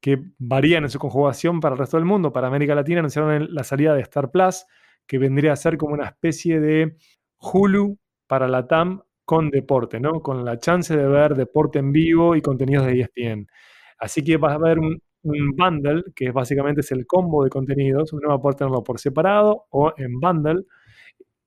que 0.00 0.18
varían 0.38 0.84
en 0.84 0.90
su 0.90 0.98
conjugación 0.98 1.60
para 1.60 1.74
el 1.74 1.78
resto 1.78 1.96
del 1.96 2.06
mundo. 2.06 2.32
Para 2.32 2.48
América 2.48 2.74
Latina 2.74 3.00
anunciaron 3.00 3.54
la 3.54 3.64
salida 3.64 3.94
de 3.94 4.02
Star 4.02 4.30
Plus, 4.30 4.64
que 5.06 5.18
vendría 5.18 5.52
a 5.52 5.56
ser 5.56 5.76
como 5.76 5.94
una 5.94 6.06
especie 6.06 6.60
de 6.60 6.96
Hulu 7.38 7.98
para 8.26 8.48
la 8.48 8.66
TAM 8.66 9.02
con 9.24 9.50
deporte, 9.50 10.00
¿no? 10.00 10.22
Con 10.22 10.44
la 10.44 10.58
chance 10.58 10.96
de 10.96 11.06
ver 11.06 11.34
deporte 11.34 11.78
en 11.78 11.92
vivo 11.92 12.34
y 12.34 12.42
contenidos 12.42 12.86
de 12.86 13.00
ESPN. 13.00 13.46
Así 13.98 14.24
que 14.24 14.36
va 14.38 14.52
a 14.52 14.54
haber 14.54 14.78
un, 14.78 15.00
bundle, 15.22 16.02
que 16.16 16.30
básicamente 16.32 16.80
es 16.80 16.90
el 16.92 17.06
combo 17.06 17.44
de 17.44 17.50
contenidos. 17.50 18.12
Uno 18.12 18.28
va 18.30 18.36
a 18.36 18.40
poder 18.40 18.56
tenerlo 18.56 18.82
por 18.82 18.98
separado 18.98 19.66
o 19.70 19.92
en 19.96 20.18
bundle. 20.18 20.64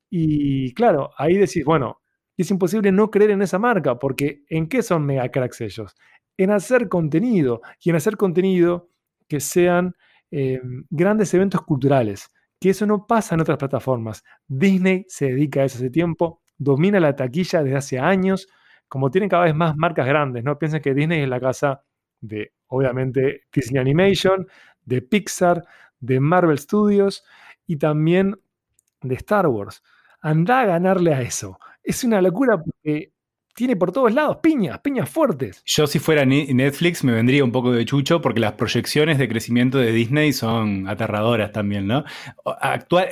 Y 0.10 0.74
claro, 0.76 1.10
ahí 1.18 1.38
decís, 1.38 1.66
bueno, 1.66 2.02
es 2.38 2.50
imposible 2.52 2.92
no 2.92 3.12
creer 3.12 3.32
en 3.32 3.42
esa 3.42 3.60
marca, 3.60 4.00
porque 4.00 4.44
¿en 4.50 4.68
qué 4.68 4.82
son 4.82 5.06
mega 5.06 5.30
cracks 5.30 5.62
ellos? 5.62 5.96
En 6.38 6.52
hacer 6.52 6.90
contenido 6.90 7.62
y 7.82 7.92
en 7.92 7.96
hacer 7.96 8.18
contenido 8.18 8.90
que 9.28 9.40
sean 9.40 9.96
eh, 10.32 10.62
grandes 10.90 11.34
eventos 11.34 11.62
culturales, 11.62 12.30
que 12.60 12.72
eso 12.72 12.86
no 12.86 13.06
pasa 13.06 13.36
en 13.36 13.42
otras 13.42 13.58
plataformas. 13.58 14.24
Disney 14.48 15.06
se 15.08 15.28
dedica 15.28 15.62
a 15.62 15.66
eso 15.66 15.78
hace 15.78 15.90
tiempo, 15.90 16.42
domina 16.58 17.00
la 17.00 17.16
taquilla 17.16 17.62
desde 17.63 17.78
hace 17.78 18.00
años, 18.00 18.48
como 18.88 19.12
tienen 19.12 19.30
cada 19.30 19.46
vez 19.46 19.56
más 19.56 19.75
marcas 19.78 20.08
grandes, 20.08 20.44
¿no? 20.44 20.58
Piensen 20.58 20.82
que 20.82 20.94
Disney 20.94 21.22
es 21.22 21.30
la 21.30 21.40
casa 21.40 21.84
de, 22.20 22.54
obviamente, 22.68 23.42
Disney 23.54 23.82
Animation, 23.82 24.48
de 24.86 25.02
Pixar, 25.02 25.63
de 26.00 26.20
Marvel 26.20 26.58
Studios 26.58 27.24
y 27.68 27.78
también 27.78 28.40
de 29.02 29.16
Star 29.16 29.48
Wars. 29.48 29.84
Anda 30.22 30.62
a 30.62 30.66
ganarle 30.66 31.13
a 31.13 31.22
eso. 31.22 31.60
Es 31.84 32.04
una 32.04 32.22
locura 32.22 32.58
porque 32.58 33.12
tiene 33.56 33.76
por 33.76 33.92
todos 33.92 34.14
lados 34.14 34.38
piñas, 34.42 34.80
piñas 34.80 35.10
fuertes. 35.10 35.62
Yo 35.66 35.88
si 35.88 36.00
fuera 36.00 36.26
Netflix 36.26 37.04
me 37.04 37.14
vendría 37.14 37.44
un 37.44 37.52
poco 37.52 37.72
de 37.72 37.86
chucho 37.86 38.22
porque 38.22 38.40
las 38.40 38.54
proyecciones 38.54 39.18
de 39.18 39.28
crecimiento 39.28 39.78
de 39.78 39.92
Disney 39.92 40.34
son 40.34 40.88
aterradoras 40.88 41.52
también, 41.52 41.88
¿no? 41.88 42.04
Actual, 42.60 43.10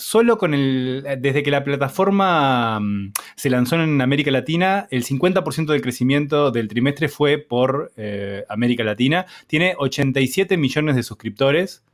solo 0.00 0.38
con 0.38 0.54
el. 0.54 1.04
Desde 1.18 1.42
que 1.42 1.50
la 1.50 1.62
plataforma 1.62 2.80
mm, 2.80 3.12
se 3.36 3.50
lanzó 3.50 3.76
en 3.76 4.00
América 4.00 4.30
Latina, 4.30 4.88
el 4.90 5.04
50% 5.04 5.66
del 5.66 5.82
crecimiento 5.82 6.50
del 6.50 6.68
trimestre 6.68 7.08
fue 7.08 7.38
por 7.38 7.92
eh, 7.96 8.44
América 8.48 8.82
Latina. 8.82 9.26
Tiene 9.46 9.74
87 9.78 10.56
millones 10.56 10.96
de 10.96 11.02
suscriptores. 11.02 11.84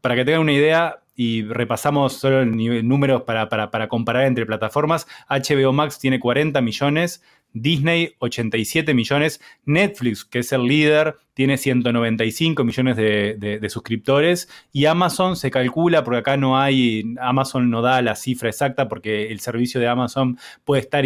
Para 0.00 0.16
que 0.16 0.24
tengan 0.24 0.42
una 0.42 0.52
idea, 0.52 1.01
y 1.14 1.42
repasamos 1.42 2.14
solo 2.14 2.44
números 2.46 3.22
para, 3.22 3.48
para, 3.48 3.88
comparar 3.88 4.24
entre 4.26 4.46
plataformas, 4.46 5.06
HBO 5.28 5.72
Max 5.72 5.98
tiene 5.98 6.18
40 6.18 6.60
millones, 6.60 7.22
Disney 7.54 8.14
87 8.18 8.94
millones, 8.94 9.40
Netflix, 9.64 10.24
que 10.24 10.38
es 10.38 10.52
el 10.52 10.62
líder, 10.62 11.16
tiene 11.34 11.58
195 11.58 12.64
millones 12.64 12.96
de, 12.96 13.68
suscriptores 13.68 14.48
y 14.72 14.86
Amazon 14.86 15.36
se 15.36 15.50
calcula, 15.50 16.02
porque 16.02 16.18
acá 16.18 16.36
no 16.36 16.58
hay, 16.58 17.14
Amazon 17.20 17.70
no 17.70 17.82
da 17.82 18.00
la 18.00 18.16
cifra 18.16 18.48
exacta 18.48 18.88
porque 18.88 19.30
el 19.30 19.40
servicio 19.40 19.80
de 19.80 19.88
Amazon 19.88 20.38
puede 20.64 20.80
estar, 20.80 21.04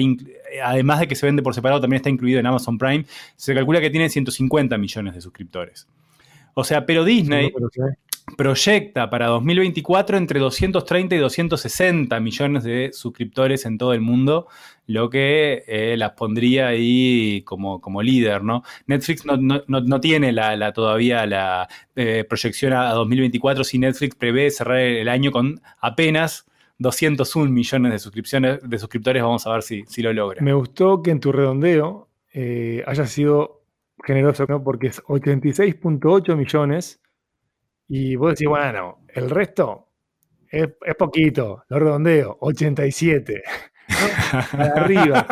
además 0.63 1.01
de 1.01 1.09
que 1.09 1.17
se 1.17 1.27
vende 1.27 1.43
por 1.43 1.55
separado, 1.55 1.81
también 1.81 1.99
está 1.99 2.11
incluido 2.11 2.39
en 2.39 2.47
Amazon 2.47 2.79
Prime, 2.79 3.05
se 3.35 3.55
calcula 3.55 3.81
que 3.81 3.91
tiene 3.91 4.09
150 4.09 4.79
millones 4.79 5.15
de 5.15 5.21
suscriptores. 5.21 5.89
O 6.59 6.65
sea, 6.65 6.87
pero 6.87 7.05
Disney 7.05 7.53
proyecta 8.37 9.09
para 9.09 9.27
2024 9.27 10.17
entre 10.17 10.41
230 10.41 11.15
y 11.15 11.19
260 11.19 12.21
millones 12.21 12.65
de 12.65 12.91
suscriptores 12.93 13.65
en 13.67 13.79
todo 13.79 13.93
el 13.93 14.01
mundo, 14.01 14.49
lo 14.87 15.09
que 15.11 15.63
eh, 15.67 15.97
las 15.97 16.13
pondría 16.13 16.69
ahí 16.69 17.43
como, 17.43 17.81
como 17.81 18.03
líder, 18.03 18.43
¿no? 18.43 18.63
Netflix 18.87 19.25
no, 19.25 20.01
tiene 20.01 20.33
la, 20.33 20.73
todavía 20.73 21.25
la 21.27 21.69
eh, 21.95 22.25
proyección 22.29 22.73
a 22.73 22.91
2024, 22.91 23.65
si 23.65 23.79
Netflix 23.79 24.17
prevé 24.17 24.51
cerrar 24.51 24.79
el 24.79 25.09
año 25.09 25.31
con 25.31 25.61
apenas 25.81 26.47
201 26.79 27.51
millones 27.51 27.93
de, 27.93 27.99
suscripciones, 27.99 28.59
de 28.63 28.79
suscriptores, 28.79 29.23
vamos 29.23 29.47
a 29.47 29.53
ver 29.53 29.63
si, 29.63 29.85
si 29.87 30.03
lo 30.03 30.13
logra. 30.13 30.43
Me 30.43 30.53
gustó 30.53 31.03
que 31.03 31.11
en 31.11 31.21
tu 31.21 31.33
redondeo 31.33 32.09
eh, 32.35 32.83
haya 32.87 33.07
sido 33.07 33.63
generoso, 34.05 34.45
¿no? 34.49 34.63
porque 34.63 34.89
es 34.89 35.03
86.8 35.05 36.37
millones 36.37 37.01
y 37.89 38.17
vos 38.17 38.31
decís, 38.31 38.49
bueno, 38.49 39.05
el 39.09 39.31
resto 39.31 39.87
es, 40.51 40.69
poquito, 40.99 41.65
lo 41.69 41.79
redondeo, 41.79 42.37
87. 42.41 43.43
arriba. 44.53 45.25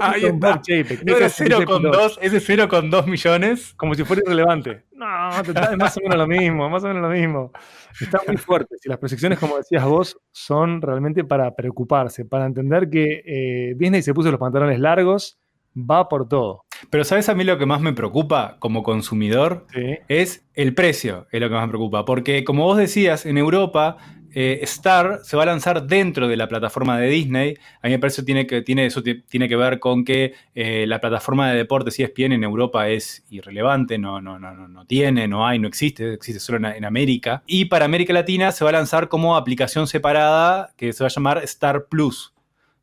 Ahí 0.00 0.24
está. 0.24 0.60
ese 0.66 1.44
0,2 1.44 3.06
millones. 3.06 3.74
Como 3.74 3.94
si 3.94 4.04
fuera 4.04 4.22
irrelevante. 4.24 4.86
No, 4.92 5.30
es 5.40 5.76
más 5.76 5.96
o 5.98 6.00
menos 6.00 6.16
lo 6.16 6.26
mismo, 6.26 6.70
más 6.70 6.84
o 6.84 6.88
menos 6.88 7.02
lo 7.02 7.10
mismo. 7.10 7.52
Está 8.00 8.20
muy 8.26 8.36
fuerte. 8.38 8.76
Y 8.82 8.88
las 8.88 8.98
proyecciones, 8.98 9.38
como 9.38 9.56
decías 9.58 9.84
vos, 9.84 10.18
son 10.30 10.80
realmente 10.80 11.24
para 11.24 11.54
preocuparse, 11.54 12.24
para 12.24 12.46
entender 12.46 12.88
que 12.88 13.22
eh, 13.26 13.74
Disney 13.76 14.00
se 14.02 14.14
puso 14.14 14.30
los 14.30 14.40
pantalones 14.40 14.80
largos, 14.80 15.38
va 15.76 16.08
por 16.08 16.28
todo. 16.28 16.64
Pero 16.90 17.04
¿sabes 17.04 17.28
a 17.28 17.34
mí 17.34 17.44
lo 17.44 17.58
que 17.58 17.66
más 17.66 17.80
me 17.80 17.92
preocupa 17.92 18.56
como 18.58 18.82
consumidor? 18.82 19.66
Es 20.08 20.44
el 20.54 20.74
precio, 20.74 21.26
es 21.30 21.40
lo 21.40 21.48
que 21.48 21.54
más 21.54 21.66
me 21.66 21.70
preocupa. 21.70 22.04
Porque 22.04 22.44
como 22.44 22.64
vos 22.64 22.76
decías, 22.76 23.24
en 23.26 23.38
Europa 23.38 23.96
eh, 24.34 24.60
Star 24.62 25.20
se 25.22 25.36
va 25.36 25.42
a 25.42 25.46
lanzar 25.46 25.86
dentro 25.86 26.26
de 26.26 26.36
la 26.36 26.48
plataforma 26.48 26.98
de 26.98 27.08
Disney. 27.08 27.54
A 27.82 27.86
mí 27.86 27.92
me 27.92 27.98
parece 27.98 28.22
que 28.22 28.26
tiene 28.26 28.46
que, 28.46 28.62
tiene, 28.62 28.86
eso 28.86 29.02
tiene 29.02 29.48
que 29.48 29.56
ver 29.56 29.78
con 29.78 30.04
que 30.04 30.34
eh, 30.54 30.86
la 30.86 31.00
plataforma 31.00 31.50
de 31.50 31.58
deportes 31.58 31.98
ESPN 31.98 32.32
en 32.32 32.44
Europa 32.44 32.88
es 32.88 33.24
irrelevante, 33.30 33.98
no, 33.98 34.20
no, 34.20 34.38
no, 34.38 34.68
no, 34.68 34.86
tiene, 34.86 35.28
no 35.28 35.46
hay, 35.46 35.58
no 35.58 35.68
existe, 35.68 36.14
existe 36.14 36.40
solo 36.40 36.58
en, 36.58 36.76
en, 36.76 36.84
América. 36.84 37.42
Y 37.46 37.66
para 37.66 37.84
América 37.84 38.12
Latina 38.12 38.52
se 38.52 38.64
va 38.64 38.70
a 38.70 38.74
lanzar 38.74 39.08
como 39.08 39.36
aplicación 39.36 39.86
separada 39.86 40.72
que 40.76 40.92
se 40.92 41.04
va 41.04 41.08
a 41.08 41.10
llamar 41.10 41.38
Star 41.44 41.86
Plus. 41.86 42.32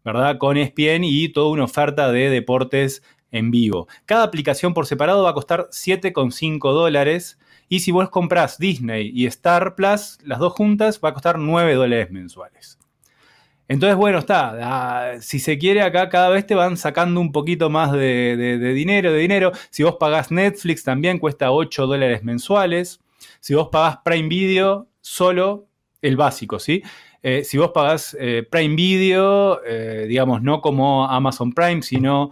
¿Verdad? 0.03 0.37
Con 0.37 0.57
ESPN 0.57 1.03
y 1.03 1.29
toda 1.29 1.49
una 1.49 1.65
oferta 1.65 2.11
de 2.11 2.29
deportes 2.29 3.03
en 3.31 3.51
vivo. 3.51 3.87
Cada 4.05 4.23
aplicación 4.23 4.73
por 4.73 4.85
separado 4.85 5.23
va 5.23 5.31
a 5.31 5.33
costar 5.33 5.67
7,5 5.71 6.73
dólares. 6.73 7.39
Y 7.67 7.81
si 7.81 7.91
vos 7.91 8.09
comprás 8.09 8.57
Disney 8.57 9.11
y 9.13 9.27
Star 9.27 9.75
Plus, 9.75 10.17
las 10.23 10.39
dos 10.39 10.53
juntas, 10.53 10.99
va 11.03 11.09
a 11.09 11.13
costar 11.13 11.37
9 11.37 11.75
dólares 11.75 12.09
mensuales. 12.09 12.79
Entonces, 13.67 13.95
bueno, 13.95 14.17
está. 14.17 14.57
Ah, 14.61 15.21
si 15.21 15.37
se 15.37 15.59
quiere, 15.59 15.83
acá 15.83 16.09
cada 16.09 16.29
vez 16.29 16.47
te 16.47 16.55
van 16.55 16.75
sacando 16.75 17.21
un 17.21 17.31
poquito 17.31 17.69
más 17.69 17.91
de, 17.91 18.73
dinero, 18.73 19.13
de 19.13 19.19
dinero. 19.19 19.51
Si 19.69 19.83
vos 19.83 19.97
pagás 19.99 20.31
Netflix, 20.31 20.83
también 20.83 21.19
cuesta 21.19 21.51
8 21.51 21.85
dólares 21.85 22.23
mensuales. 22.23 22.99
Si 23.39 23.53
vos 23.53 23.69
pagás 23.71 23.99
Prime 24.03 24.27
Video, 24.27 24.87
solo 25.01 25.67
el 26.01 26.17
básico, 26.17 26.57
¿sí? 26.57 26.81
Eh, 27.21 27.43
si 27.43 27.57
vos 27.57 27.71
pagás 27.71 28.15
eh, 28.19 28.47
Prime 28.49 28.75
Video, 28.75 29.61
eh, 29.65 30.05
digamos, 30.07 30.41
no 30.41 30.61
como 30.61 31.05
Amazon 31.05 31.51
Prime, 31.53 31.81
sino 31.81 32.31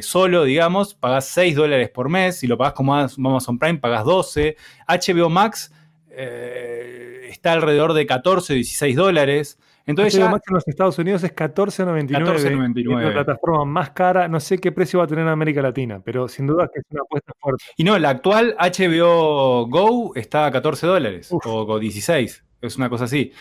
solo, 0.00 0.44
digamos, 0.44 0.94
pagás 0.94 1.26
6 1.26 1.56
dólares 1.56 1.90
por 1.90 2.08
mes. 2.08 2.38
Si 2.38 2.46
lo 2.46 2.56
pagás 2.56 2.74
como 2.74 2.94
Amazon 2.94 3.58
Prime, 3.58 3.78
pagás 3.78 4.04
12. 4.04 4.56
HBO 4.86 5.28
Max 5.28 5.72
está 6.08 7.52
alrededor 7.52 7.92
de 7.92 8.06
14, 8.06 8.54
16 8.54 8.94
dólares. 8.94 9.58
Entonces 9.84 10.20
HBO 10.20 10.30
Max 10.30 10.44
en 10.48 10.54
los 10.54 10.68
Estados 10.68 10.98
Unidos 11.00 11.24
es 11.24 11.34
14.99. 11.34 12.10
14.99. 12.10 12.98
Es 12.98 13.06
la 13.06 13.12
plataforma 13.12 13.64
más 13.64 13.90
cara. 13.90 14.28
No 14.28 14.38
sé 14.38 14.58
qué 14.58 14.70
precio 14.70 15.00
va 15.00 15.06
a 15.06 15.08
tener 15.08 15.24
en 15.24 15.30
América 15.30 15.60
Latina, 15.62 16.00
pero 16.04 16.28
sin 16.28 16.46
duda 16.46 16.68
que 16.72 16.78
es 16.78 16.84
una 16.90 17.02
apuesta 17.02 17.32
fuerte. 17.40 17.64
Y 17.76 17.82
no, 17.82 17.98
la 17.98 18.10
actual 18.10 18.56
HBO 18.58 19.66
Go 19.66 20.12
está 20.14 20.46
a 20.46 20.52
14 20.52 20.86
dólares 20.86 21.28
o 21.32 21.78
16. 21.78 22.44
Es 22.62 22.76
una 22.76 22.88
cosa 22.88 23.04
así. 23.04 23.32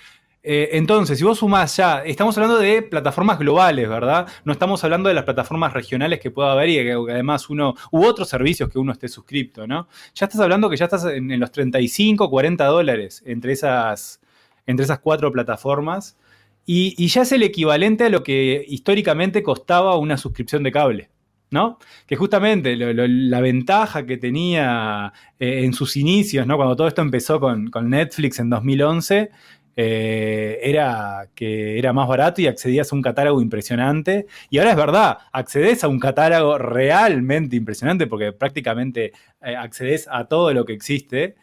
Eh, 0.48 0.78
entonces, 0.78 1.18
si 1.18 1.24
vos 1.24 1.40
sumás 1.40 1.76
ya, 1.76 2.04
estamos 2.06 2.38
hablando 2.38 2.60
de 2.60 2.84
plataformas 2.84 3.40
globales, 3.40 3.90
¿verdad? 3.90 4.28
No 4.44 4.54
estamos 4.54 4.84
hablando 4.84 5.10
de 5.10 5.16
las 5.16 5.24
plataformas 5.24 5.74
regionales 5.74 6.20
que 6.20 6.30
pueda 6.30 6.52
haber 6.52 6.70
y 6.70 6.76
que, 6.76 6.92
además 6.92 7.50
uno, 7.50 7.74
u 7.92 8.06
otros 8.06 8.30
servicios 8.30 8.70
que 8.70 8.78
uno 8.78 8.92
esté 8.92 9.08
suscripto, 9.08 9.66
¿no? 9.66 9.88
Ya 10.14 10.28
estás 10.28 10.40
hablando 10.40 10.70
que 10.70 10.78
ya 10.78 10.86
estás 10.86 11.04
en, 11.06 11.40
los 11.40 11.52
35, 11.52 12.30
40 12.30 12.64
dólares 12.66 13.24
entre 13.26 13.54
esas, 13.54 14.22
entre 14.68 14.84
esas 14.84 15.00
cuatro 15.00 15.32
plataformas 15.32 16.16
y, 16.64 17.08
ya 17.08 17.24
es 17.24 17.32
el 17.32 17.42
equivalente 17.42 18.04
a 18.04 18.10
lo 18.10 18.22
que 18.22 18.64
históricamente 18.68 19.42
costaba 19.42 19.98
una 19.98 20.16
suscripción 20.16 20.62
de 20.62 20.72
cable. 20.72 21.10
¿no? 21.52 21.80
Que 22.06 22.18
justamente 22.18 22.76
la 22.76 23.40
ventaja 23.40 24.06
que 24.06 24.18
tenía 24.18 25.14
eh, 25.40 25.64
en 25.64 25.74
sus 25.74 25.96
inicios, 25.96 26.46
¿no? 26.46 26.58
Cuando 26.58 26.76
todo 26.76 26.88
esto 26.88 27.02
empezó 27.02 27.40
con, 27.40 27.70
con 27.70 27.90
Netflix 27.90 28.40
en 28.40 28.50
2011, 28.50 29.32
eh, 29.78 30.60
era 30.62 31.30
que 31.36 31.78
era 31.78 31.92
más 31.92 32.08
barato 32.08 32.42
y 32.42 32.48
accedías 32.48 32.92
a 32.92 32.96
un 32.96 33.02
catálogo 33.02 33.42
impresionante. 33.42 34.28
Y 34.50 34.58
ahora 34.58 34.72
es 34.72 34.78
verdad, 34.78 35.18
accedes 35.32 35.84
a 35.84 35.88
un 35.88 36.00
catálogo 36.00 36.58
realmente 36.58 37.56
impresionante 37.56 38.08
porque 38.08 38.32
prácticamente 38.32 39.12
eh, 39.42 39.56
accedes 39.56 40.08
a 40.10 40.26
todo 40.26 40.54
lo 40.54 40.66
que 40.66 40.74
existe. 40.74 41.36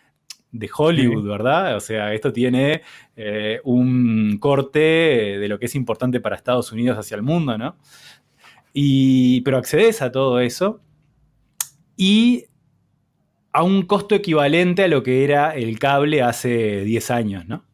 de 0.53 0.69
Hollywood, 0.77 1.27
¿verdad? 1.27 1.77
O 1.77 1.81
sea, 1.81 2.13
esto 2.13 2.31
tiene 2.33 2.83
eh, 3.17 3.61
un 3.65 4.37
corte 4.39 4.79
de 5.39 5.49
lo 5.49 5.59
que 5.59 5.67
es 5.67 5.75
importante 5.75 6.21
para 6.21 6.37
Estados 6.37 6.73
Unidos 6.73 6.99
hacia 6.99 7.17
el 7.17 7.23
mundo, 7.23 7.57
¿no? 7.57 7.77
Y, 8.75 9.41
pero 9.43 9.59
accedes 9.59 10.03
a 10.03 10.13
todo 10.13 10.41
eso 10.41 10.81
y 11.97 12.47
a 13.53 13.63
un 13.63 13.83
costo 13.83 14.15
equivalente 14.15 14.85
a 14.85 14.89
lo 14.89 15.03
que 15.03 15.25
era 15.25 15.55
el 15.55 15.79
cable 15.79 16.23
hace 16.23 16.85
10 16.85 17.11
años, 17.11 17.47
¿no? 17.47 17.65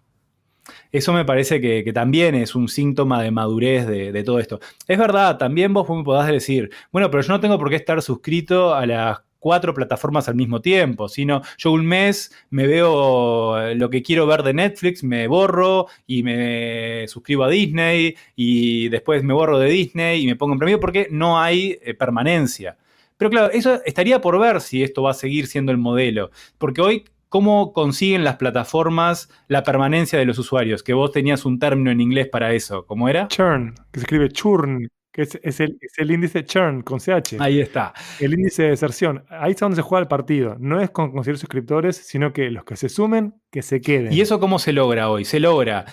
Eso 0.92 1.12
me 1.12 1.24
parece 1.24 1.60
que, 1.60 1.92
también 1.92 2.34
es 2.34 2.54
un 2.54 2.68
síntoma 2.68 3.22
de 3.22 3.30
madurez 3.30 3.86
de, 3.86 4.22
todo 4.24 4.38
esto. 4.38 4.60
Es 4.86 4.98
verdad, 4.98 5.38
también 5.38 5.72
vos 5.72 5.88
me 5.88 6.04
podás 6.04 6.28
decir, 6.28 6.70
bueno, 6.92 7.10
pero 7.10 7.22
yo 7.22 7.32
no 7.32 7.40
tengo 7.40 7.58
por 7.58 7.70
qué 7.70 7.76
estar 7.76 8.00
suscrito 8.02 8.74
a 8.74 8.86
las 8.86 9.18
cuatro 9.38 9.72
plataformas 9.74 10.28
al 10.28 10.34
mismo 10.34 10.60
tiempo, 10.60 11.08
sino 11.08 11.42
yo 11.58 11.72
un 11.72 11.86
mes 11.86 12.32
me 12.50 12.66
veo 12.66 13.60
eh, 13.60 13.74
lo 13.74 13.90
que 13.90 14.02
quiero 14.02 14.26
ver 14.26 14.42
de 14.42 14.54
Netflix, 14.54 15.04
me 15.04 15.28
borro 15.28 15.86
y 16.06 16.22
me 16.22 17.06
suscribo 17.08 17.44
a 17.44 17.48
Disney 17.48 18.16
y 18.34 18.88
después 18.88 19.22
me 19.22 19.34
borro 19.34 19.58
de 19.58 19.70
Disney 19.70 20.22
y 20.22 20.26
me 20.26 20.36
pongo 20.36 20.54
en 20.54 20.58
premio 20.58 20.80
porque 20.80 21.08
no 21.10 21.40
hay 21.40 21.78
eh, 21.82 21.94
permanencia. 21.94 22.76
Pero 23.16 23.30
claro, 23.30 23.50
eso 23.52 23.80
estaría 23.84 24.20
por 24.20 24.38
ver 24.38 24.60
si 24.60 24.82
esto 24.82 25.02
va 25.02 25.10
a 25.10 25.14
seguir 25.14 25.48
siendo 25.48 25.72
el 25.72 25.78
modelo, 25.78 26.30
porque 26.56 26.80
hoy 26.80 27.04
¿Cómo 27.28 27.72
consiguen 27.72 28.24
las 28.24 28.36
plataformas 28.36 29.28
la 29.48 29.62
permanencia 29.62 30.18
de 30.18 30.24
los 30.24 30.38
usuarios? 30.38 30.82
Que 30.82 30.94
vos 30.94 31.12
tenías 31.12 31.44
un 31.44 31.58
término 31.58 31.90
en 31.90 32.00
inglés 32.00 32.28
para 32.28 32.52
eso. 32.52 32.86
¿Cómo 32.86 33.08
era? 33.08 33.28
Churn, 33.28 33.74
que 33.92 34.00
se 34.00 34.04
escribe 34.04 34.28
churn 34.30 34.88
es, 35.22 35.60
el, 35.60 36.10
índice 36.10 36.44
churn 36.44 36.82
con 36.82 37.00
CH. 37.00 37.40
Ahí 37.40 37.60
está. 37.60 37.92
El 38.20 38.34
índice 38.34 38.62
de 38.64 38.68
deserción. 38.70 39.24
Ahí 39.28 39.52
es 39.52 39.58
donde 39.58 39.76
se 39.76 39.82
juega 39.82 40.02
el 40.02 40.08
partido. 40.08 40.56
No 40.58 40.80
es 40.80 40.90
con 40.90 41.10
conseguir 41.10 41.38
suscriptores, 41.38 41.96
sino 41.96 42.32
que 42.32 42.50
los 42.50 42.64
que 42.64 42.76
se 42.76 42.88
sumen, 42.88 43.34
que 43.50 43.62
se 43.62 43.80
queden. 43.80 44.12
¿Y 44.12 44.20
eso 44.20 44.38
cómo 44.38 44.58
se 44.58 44.72
logra 44.72 45.10
hoy? 45.10 45.24
Se 45.24 45.40
logra 45.40 45.86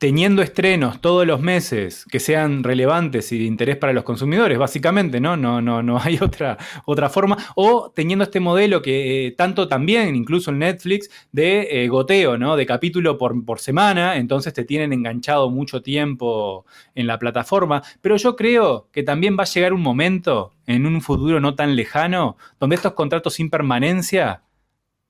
teniendo 0.00 0.40
estrenos 0.40 1.02
todos 1.02 1.26
los 1.26 1.42
meses 1.42 2.06
que 2.10 2.20
sean 2.20 2.64
relevantes 2.64 3.32
y 3.32 3.38
de 3.38 3.44
interés 3.44 3.76
para 3.76 3.92
los 3.92 4.02
consumidores, 4.02 4.56
básicamente, 4.56 5.20
¿no? 5.20 5.36
No, 5.36 5.60
no, 5.60 5.82
no 5.82 6.00
hay 6.00 6.16
otra, 6.22 6.56
otra 6.86 7.10
forma. 7.10 7.36
O 7.54 7.92
teniendo 7.94 8.24
este 8.24 8.40
modelo 8.40 8.80
que 8.80 9.26
eh, 9.26 9.32
tanto 9.32 9.68
también, 9.68 10.16
incluso 10.16 10.52
en 10.52 10.60
Netflix, 10.60 11.10
de 11.32 11.84
eh, 11.84 11.88
goteo, 11.88 12.38
¿no? 12.38 12.56
De 12.56 12.64
capítulo 12.64 13.18
por, 13.18 13.44
por, 13.44 13.60
semana, 13.60 14.16
entonces 14.16 14.54
te 14.54 14.64
tienen 14.64 14.94
enganchado 14.94 15.50
mucho 15.50 15.82
tiempo 15.82 16.64
en 16.94 17.06
la 17.06 17.18
plataforma. 17.18 17.82
Pero 18.00 18.16
yo 18.16 18.36
creo 18.36 18.88
que 18.92 19.02
también 19.02 19.36
va 19.38 19.42
a 19.42 19.52
llegar 19.52 19.74
un 19.74 19.82
momento, 19.82 20.54
en 20.66 20.86
un 20.86 21.02
futuro 21.02 21.40
no 21.40 21.54
tan 21.56 21.76
lejano, 21.76 22.38
donde 22.58 22.76
estos 22.76 22.94
contratos 22.94 23.34
sin 23.34 23.50
permanencia 23.50 24.44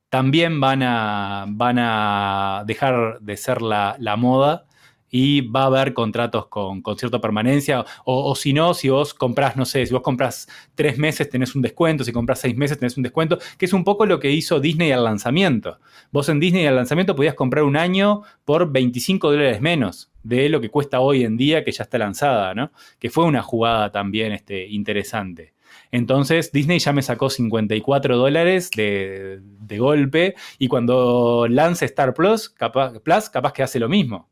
también 0.08 0.58
van 0.58 0.82
a, 0.82 1.44
van 1.46 1.78
a 1.78 2.64
dejar 2.66 3.20
de 3.20 3.36
ser 3.36 3.62
la, 3.62 3.94
la 4.00 4.16
moda 4.16 4.66
y 5.10 5.40
va 5.42 5.62
a 5.62 5.66
haber 5.66 5.92
contratos 5.92 6.46
con, 6.46 6.82
cierta 6.96 7.20
permanencia, 7.20 7.84
o, 8.04 8.34
si 8.34 8.52
no, 8.52 8.74
si 8.74 8.88
vos 8.88 9.12
compras, 9.14 9.56
no 9.56 9.64
sé, 9.64 9.84
si 9.86 9.92
vos 9.92 10.02
compras 10.02 10.48
tres 10.74 10.98
meses 10.98 11.28
tenés 11.28 11.54
un 11.54 11.62
descuento, 11.62 12.04
si 12.04 12.12
compras 12.12 12.40
seis 12.40 12.56
meses 12.56 12.78
tenés 12.78 12.96
un 12.96 13.02
descuento, 13.02 13.38
que 13.58 13.66
es 13.66 13.72
un 13.72 13.84
poco 13.84 14.06
lo 14.06 14.20
que 14.20 14.30
hizo 14.30 14.60
Disney 14.60 14.92
al 14.92 15.04
lanzamiento. 15.04 15.78
Vos 16.12 16.28
en 16.28 16.40
Disney 16.40 16.66
al 16.66 16.76
lanzamiento 16.76 17.16
podías 17.16 17.34
comprar 17.34 17.64
un 17.64 17.76
año 17.76 18.22
por 18.44 18.70
25 18.70 19.30
dólares 19.30 19.60
menos 19.60 20.10
de 20.22 20.48
lo 20.48 20.60
que 20.60 20.70
cuesta 20.70 21.00
hoy 21.00 21.24
en 21.24 21.36
día 21.36 21.64
que 21.64 21.72
ya 21.72 21.84
está 21.84 21.98
lanzada, 21.98 22.54
¿no? 22.54 22.72
Que 22.98 23.10
fue 23.10 23.24
una 23.24 23.42
jugada 23.42 23.90
también 23.90 24.32
este, 24.32 24.66
interesante. 24.68 25.54
Entonces 25.92 26.52
Disney 26.52 26.78
ya 26.78 26.92
me 26.92 27.02
sacó 27.02 27.30
54 27.30 28.16
dólares 28.16 28.70
de, 28.70 29.40
golpe 29.78 30.34
y 30.58 30.66
cuando 30.66 31.46
lance 31.48 31.84
Star 31.84 32.12
Plus 32.12 32.54
Plus, 33.04 33.30
capaz 33.30 33.52
que 33.52 33.62
hace 33.62 33.78
lo 33.78 33.88
mismo 33.88 34.28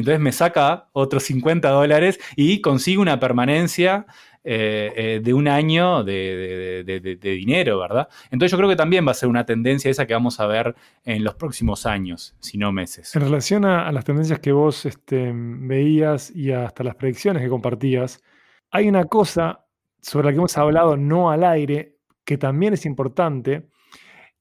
entonces 0.00 0.20
me 0.20 0.32
saca 0.32 0.88
otros 0.92 1.22
50 1.22 1.68
dólares 1.70 2.18
y 2.36 2.60
consigo 2.60 3.00
una 3.00 3.20
permanencia 3.20 4.06
eh, 4.46 4.92
eh, 4.94 5.20
de 5.24 5.32
un 5.32 5.48
año 5.48 6.04
de, 6.04 6.84
dinero, 7.22 7.78
¿verdad? 7.78 8.08
Entonces 8.30 8.50
yo 8.50 8.58
creo 8.58 8.68
que 8.68 8.76
también 8.76 9.06
va 9.06 9.12
a 9.12 9.14
ser 9.14 9.30
una 9.30 9.46
tendencia 9.46 9.90
esa 9.90 10.06
que 10.06 10.12
vamos 10.12 10.38
a 10.38 10.46
ver 10.46 10.74
en 11.04 11.24
los 11.24 11.34
próximos 11.36 11.86
años, 11.86 12.36
si 12.40 12.58
no 12.58 12.70
meses. 12.70 13.16
En 13.16 13.22
relación 13.22 13.64
a, 13.64 13.90
las 13.90 14.04
tendencias 14.04 14.40
que 14.40 14.52
vos 14.52 14.84
este, 14.84 15.32
veías 15.34 16.30
y 16.30 16.52
hasta 16.52 16.84
las 16.84 16.96
predicciones 16.96 17.42
que 17.42 17.48
compartías, 17.48 18.22
hay 18.70 18.86
una 18.86 19.04
cosa 19.04 19.64
sobre 20.02 20.26
la 20.26 20.32
que 20.32 20.38
hemos 20.38 20.58
hablado 20.58 20.98
no 20.98 21.30
al 21.30 21.42
aire, 21.44 21.96
que 22.24 22.36
también 22.36 22.74
es 22.74 22.84
importante, 22.84 23.70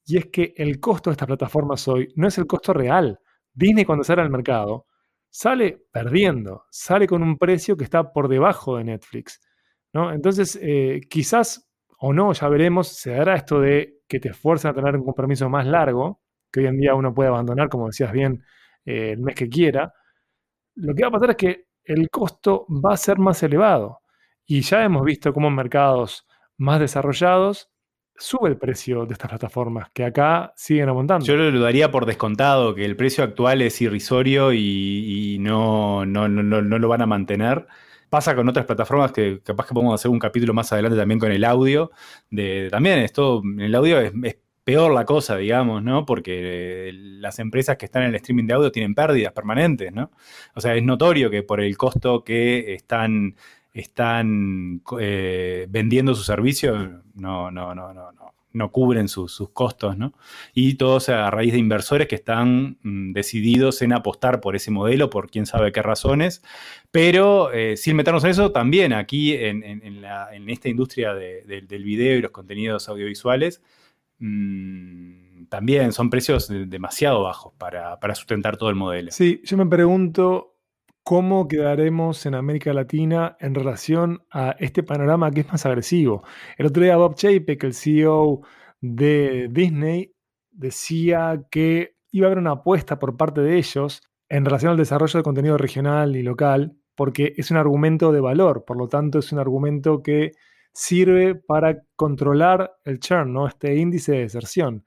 y 0.06 0.18
es 0.18 0.26
que 0.26 0.54
el 0.58 0.82
costo 0.82 1.12
de 1.12 1.14
estas 1.14 1.28
plataformas 1.28 1.88
hoy 1.88 2.12
no 2.16 2.28
es 2.28 2.38
el 2.38 2.46
costo 2.46 2.74
real. 2.74 3.20
Disney 3.54 3.86
cuando 3.86 4.04
sale 4.04 4.22
al 4.22 4.30
mercado 4.30 4.88
sale 5.34 5.88
perdiendo, 5.92 6.66
sale 6.70 7.08
con 7.08 7.24
un 7.24 7.40
precio 7.40 7.76
que 7.76 7.84
está 7.84 8.14
por 8.14 8.28
debajo 8.28 8.78
de 8.78 8.84
Netflix. 8.84 9.42
¿no? 9.92 10.14
Entonces, 10.14 10.60
eh, 10.62 11.02
quizás 11.10 11.68
o 11.98 12.14
no, 12.14 12.34
ya 12.34 12.48
veremos, 12.50 12.90
se 12.90 13.12
dará 13.12 13.36
esto 13.36 13.60
de 13.60 14.02
que 14.08 14.20
te 14.20 14.30
esfuerzan 14.30 14.72
a 14.72 14.76
tener 14.76 14.96
un 14.96 15.04
compromiso 15.04 15.50
más 15.50 15.66
largo, 15.66 16.22
que 16.52 16.60
hoy 16.60 16.68
en 16.68 16.78
día 16.78 16.94
uno 16.94 17.16
puede 17.16 17.30
abandonar, 17.30 17.68
como 17.68 17.88
decías 17.88 18.12
bien, 18.12 18.44
eh, 18.86 19.14
el 19.14 19.22
mes 19.22 19.34
que 19.34 19.50
quiera. 19.50 19.92
Lo 20.76 20.94
que 20.94 21.02
va 21.02 21.08
a 21.08 21.12
pasar 21.14 21.32
es 21.32 21.38
que 21.38 21.66
el 21.84 22.10
costo 22.12 22.68
va 22.70 22.94
a 22.94 22.98
ser 22.98 23.18
más 23.18 23.42
elevado. 23.42 24.02
Y 24.46 24.62
ya 24.62 24.84
hemos 24.84 25.04
visto 25.04 25.34
cómo 25.34 25.48
en 25.48 25.56
mercados 25.56 26.28
más 26.58 26.80
desarrollados 26.80 27.72
sube 28.18 28.50
el 28.50 28.58
precio 28.58 29.06
de 29.06 29.14
estas 29.14 29.30
plataformas, 29.30 29.90
que 29.92 30.06
acá 30.06 30.54
siguen 30.56 30.90
aumentando. 30.90 31.26
Yo 31.26 31.36
lo 31.36 31.60
daría 31.60 31.92
por 31.92 32.06
descontado, 32.06 32.76
que 32.76 32.86
el 32.86 32.96
precio 32.96 33.24
actual 33.24 33.62
es 33.62 33.82
irrisorio 33.82 34.54
y, 34.54 35.38
no, 35.40 36.06
no, 36.06 36.28
lo 36.28 36.88
van 36.88 37.02
a 37.02 37.06
mantener. 37.06 37.68
Pasa 38.10 38.36
con 38.36 38.48
otras 38.48 38.66
plataformas 38.66 39.12
que 39.12 39.42
capaz 39.42 39.68
que 39.68 39.74
podemos 39.74 39.96
hacer 39.96 40.12
un 40.12 40.20
capítulo 40.20 40.54
más 40.54 40.72
adelante 40.72 40.98
también 40.98 41.20
con 41.20 41.32
el 41.32 41.44
audio. 41.44 41.92
De, 42.30 42.70
también 42.70 43.00
esto, 43.00 43.42
el 43.58 43.74
audio 43.74 44.00
es, 44.00 44.14
peor 44.64 44.94
la 44.94 45.06
cosa, 45.06 45.36
digamos, 45.36 45.84
¿no? 45.84 46.06
Porque 46.06 46.92
las 46.94 47.40
empresas 47.40 47.78
que 47.78 47.86
están 47.86 48.04
en 48.04 48.10
el 48.10 48.16
streaming 48.16 48.46
de 48.48 48.54
audio 48.54 48.72
tienen 48.72 48.96
pérdidas 48.96 49.34
permanentes, 49.34 49.92
¿no? 49.92 50.12
O 50.56 50.62
sea, 50.62 50.76
es 50.76 50.84
notorio 50.84 51.30
que 51.30 51.44
por 51.44 51.60
el 51.60 51.76
costo 51.76 52.24
que 52.24 52.74
están 52.74 53.36
están 53.74 54.82
eh, 55.00 55.68
vendiendo 55.70 56.14
su 56.16 56.24
servicio, 56.24 57.02
no, 57.16 57.52
no, 57.52 57.74
no, 57.74 57.94
no, 57.94 58.12
no, 58.12 58.34
no 58.54 58.72
cubren 58.72 59.08
sus 59.08 59.50
costos, 59.52 59.98
¿no? 59.98 60.14
Y 60.54 60.76
todos 60.76 61.10
a 61.10 61.30
raíz 61.32 61.54
de 61.54 61.60
inversores 61.60 62.08
que 62.08 62.16
están 62.16 62.78
mm, 62.84 63.14
decididos 63.14 63.82
en 63.82 63.94
apostar 63.94 64.40
por 64.40 64.56
ese 64.56 64.72
modelo, 64.72 65.10
por 65.10 65.30
quién 65.30 65.46
sabe 65.46 65.72
qué 65.72 65.82
razones, 65.82 66.44
pero 66.92 67.52
eh, 67.52 67.76
sin 67.76 67.96
meternos 67.96 68.24
en 68.24 68.30
eso, 68.30 68.52
también 68.52 68.94
aquí 68.94 69.34
en, 69.34 69.64
esta 70.48 70.70
industria 70.70 71.14
del 71.14 71.84
video 71.84 72.18
y 72.18 72.22
los 72.22 72.32
contenidos 72.32 72.88
audiovisuales, 72.88 73.62
mm, 74.20 75.46
también 75.50 75.92
son 75.92 76.10
precios 76.10 76.48
demasiado 76.48 77.24
bajos 77.24 77.54
para, 77.58 78.00
para 78.00 78.16
sustentar 78.16 78.58
todo 78.58 78.70
el 78.70 78.76
modelo. 78.76 79.12
Sí, 79.12 79.42
yo 79.44 79.58
me 79.58 79.66
pregunto 79.66 80.53
cómo 81.04 81.48
quedaremos 81.48 82.26
en 82.26 82.36
América 82.36 82.74
Latina 82.74 83.36
en 83.40 83.54
relación 83.54 84.24
a 84.32 84.56
este 84.60 84.84
panorama 84.84 85.32
que 85.32 85.42
es 85.42 85.52
más 85.52 85.66
agresivo. 85.66 86.24
El 86.58 86.68
otro 86.68 86.84
día 86.84 86.98
Bob 86.98 87.16
Chapek, 87.16 87.64
el 87.64 87.74
CEO 87.74 88.42
de 88.80 89.50
Disney, 89.52 90.14
decía 90.52 91.44
que 91.52 91.96
iba 92.12 92.28
a 92.28 92.30
haber 92.30 92.40
una 92.40 92.52
apuesta 92.52 93.00
por 93.00 93.18
parte 93.18 93.42
de 93.42 93.58
ellos 93.58 94.02
en 94.30 94.46
relación 94.46 94.72
al 94.72 94.78
desarrollo 94.78 95.20
de 95.20 95.24
contenido 95.24 95.58
regional 95.58 96.16
y 96.16 96.24
local, 96.24 96.78
porque 96.96 97.34
es 97.38 97.52
un 97.52 97.58
argumento 97.58 98.12
de 98.12 98.22
valor, 98.22 98.64
por 98.66 98.78
lo 98.78 98.88
tanto 98.88 99.20
es 99.20 99.32
un 99.32 99.40
argumento 99.40 100.02
que 100.02 100.32
sirve 100.74 101.36
para 101.36 101.84
controlar 101.96 102.74
el 102.84 103.00
churn, 103.00 103.34
¿no? 103.34 103.48
este 103.48 103.76
índice 103.76 104.14
de 104.14 104.20
deserción. 104.20 104.86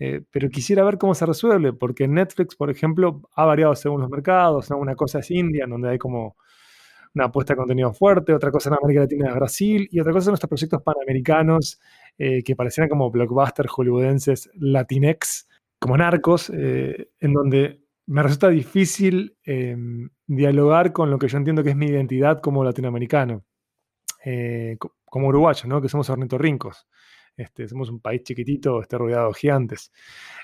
Eh, 0.00 0.22
pero 0.30 0.48
quisiera 0.48 0.84
ver 0.84 0.96
cómo 0.96 1.14
se 1.14 1.26
resuelve, 1.26 1.72
porque 1.72 2.06
Netflix, 2.06 2.54
por 2.54 2.70
ejemplo, 2.70 3.22
ha 3.34 3.44
variado 3.44 3.74
según 3.74 4.00
los 4.00 4.10
mercados. 4.10 4.70
Una 4.70 4.94
cosa 4.94 5.18
es 5.18 5.30
India, 5.30 5.64
en 5.64 5.70
donde 5.70 5.90
hay 5.90 5.98
como 5.98 6.36
una 7.14 7.26
apuesta 7.26 7.54
de 7.54 7.58
contenido 7.58 7.92
fuerte, 7.92 8.32
otra 8.32 8.50
cosa 8.52 8.68
en 8.68 8.76
América 8.76 9.00
Latina 9.00 9.28
es 9.30 9.34
Brasil, 9.34 9.88
y 9.90 9.98
otra 9.98 10.12
cosa 10.12 10.26
son 10.26 10.34
estos 10.34 10.48
proyectos 10.48 10.82
panamericanos 10.82 11.80
eh, 12.18 12.42
que 12.44 12.54
parecieran 12.54 12.88
como 12.88 13.10
blockbusters 13.10 13.70
hollywoodenses 13.70 14.50
latinex, 14.54 15.48
como 15.80 15.96
narcos, 15.96 16.50
eh, 16.54 17.10
en 17.20 17.32
donde 17.32 17.82
me 18.06 18.22
resulta 18.22 18.48
difícil 18.50 19.36
em, 19.44 20.10
dialogar 20.26 20.92
con 20.92 21.10
lo 21.10 21.18
que 21.18 21.28
yo 21.28 21.38
entiendo 21.38 21.62
que 21.64 21.70
es 21.70 21.76
mi 21.76 21.86
identidad 21.86 22.40
como 22.40 22.64
latinoamericano, 22.64 23.44
como 25.06 25.28
uruguayo, 25.28 25.68
¿no? 25.68 25.80
que 25.80 25.88
somos 25.88 26.10
ornitorrincos. 26.10 26.86
Este, 27.38 27.68
somos 27.68 27.88
un 27.88 28.00
país 28.00 28.22
chiquitito, 28.24 28.82
está 28.82 28.98
rodeado 28.98 29.28
de 29.28 29.34
gigantes. 29.34 29.92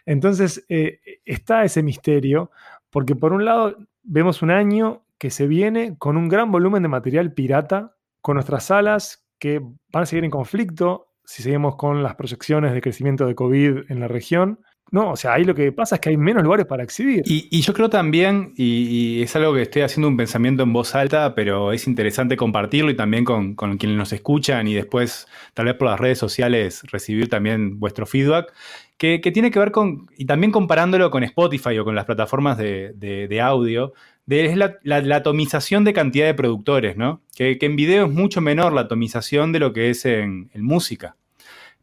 Entonces, 0.07 0.65
eh, 0.69 1.01
está 1.25 1.65
ese 1.65 1.83
misterio, 1.83 2.51
porque 2.89 3.17
por 3.17 3.33
un 3.33 3.45
lado 3.45 3.77
vemos 4.03 4.41
un 4.41 4.51
año 4.51 5.05
que 5.19 5.31
se 5.31 5.47
viene 5.47 5.99
con 5.99 6.17
un 6.17 6.29
gran 6.29 6.51
volumen 6.51 6.83
de 6.83 6.89
material 6.89 7.35
pirata, 7.35 7.97
con 8.21 8.35
nuestras 8.35 8.65
salas 8.65 9.27
que 9.39 9.59
van 9.59 10.05
a 10.05 10.07
seguir 10.07 10.25
en 10.25 10.31
conflicto 10.31 11.09
si 11.25 11.43
seguimos 11.43 11.77
con 11.77 12.03
las 12.03 12.15
proyecciones 12.15 12.73
de 12.73 12.81
crecimiento 12.81 13.27
de 13.27 13.35
COVID 13.35 13.91
en 13.91 14.01
la 14.01 14.09
región. 14.09 14.61
No, 14.95 15.11
o 15.11 15.17
sea, 15.17 15.33
ahí 15.33 15.43
lo 15.43 15.57
que 15.57 15.73
pasa 15.73 15.97
es 15.97 16.01
que 16.01 16.11
hay 16.11 16.17
menos 16.17 16.45
lugares 16.45 16.67
para 16.67 16.85
exhibir. 16.85 17.25
Y, 17.27 17.61
yo 17.63 17.73
creo 17.75 17.91
también, 17.91 18.53
y, 18.57 19.23
es 19.23 19.35
algo 19.35 19.53
que 19.53 19.63
estoy 19.63 19.83
haciendo 19.83 20.07
un 20.07 20.17
pensamiento 20.17 20.63
en 20.63 20.73
voz 20.73 20.95
alta, 20.95 21.35
pero 21.35 21.73
es 21.73 21.89
interesante 21.89 22.37
compartirlo 22.37 22.93
y 22.93 22.95
también 22.95 23.25
con, 23.25 23.57
quienes 23.57 23.99
nos 23.99 24.13
escuchan 24.13 24.69
y 24.69 24.75
después, 24.75 25.27
tal 25.53 25.65
vez 25.65 25.75
por 25.75 25.89
las 25.89 25.99
redes 25.99 26.19
sociales, 26.19 26.85
recibir 26.93 27.29
también 27.29 27.81
vuestro 27.81 28.07
feedback, 28.07 28.53
que, 28.97 29.19
tiene 29.19 29.51
que 29.51 29.59
ver 29.59 29.73
con, 29.73 30.07
y 30.17 30.27
también 30.27 30.53
comparándolo 30.53 31.11
con 31.11 31.25
Spotify 31.25 31.77
o 31.77 31.85
con 31.85 31.97
las 31.97 32.05
plataformas 32.05 32.57
de, 32.57 33.41
audio, 33.43 33.95
de, 34.27 34.45
es 34.45 34.57
la, 34.57 35.17
atomización 35.17 35.83
de 35.83 35.93
cantidad 35.93 36.27
de 36.27 36.35
productores, 36.35 36.97
¿no? 36.97 37.21
Que, 37.35 37.59
en 37.61 37.75
video 37.75 38.07
es 38.07 38.13
mucho 38.13 38.41
menor 38.41 38.73
la 38.73 38.83
atomización 38.83 39.51
de 39.51 39.59
lo 39.59 39.73
que 39.73 39.91
es 39.91 40.05
en, 40.05 40.51
música. 40.55 41.17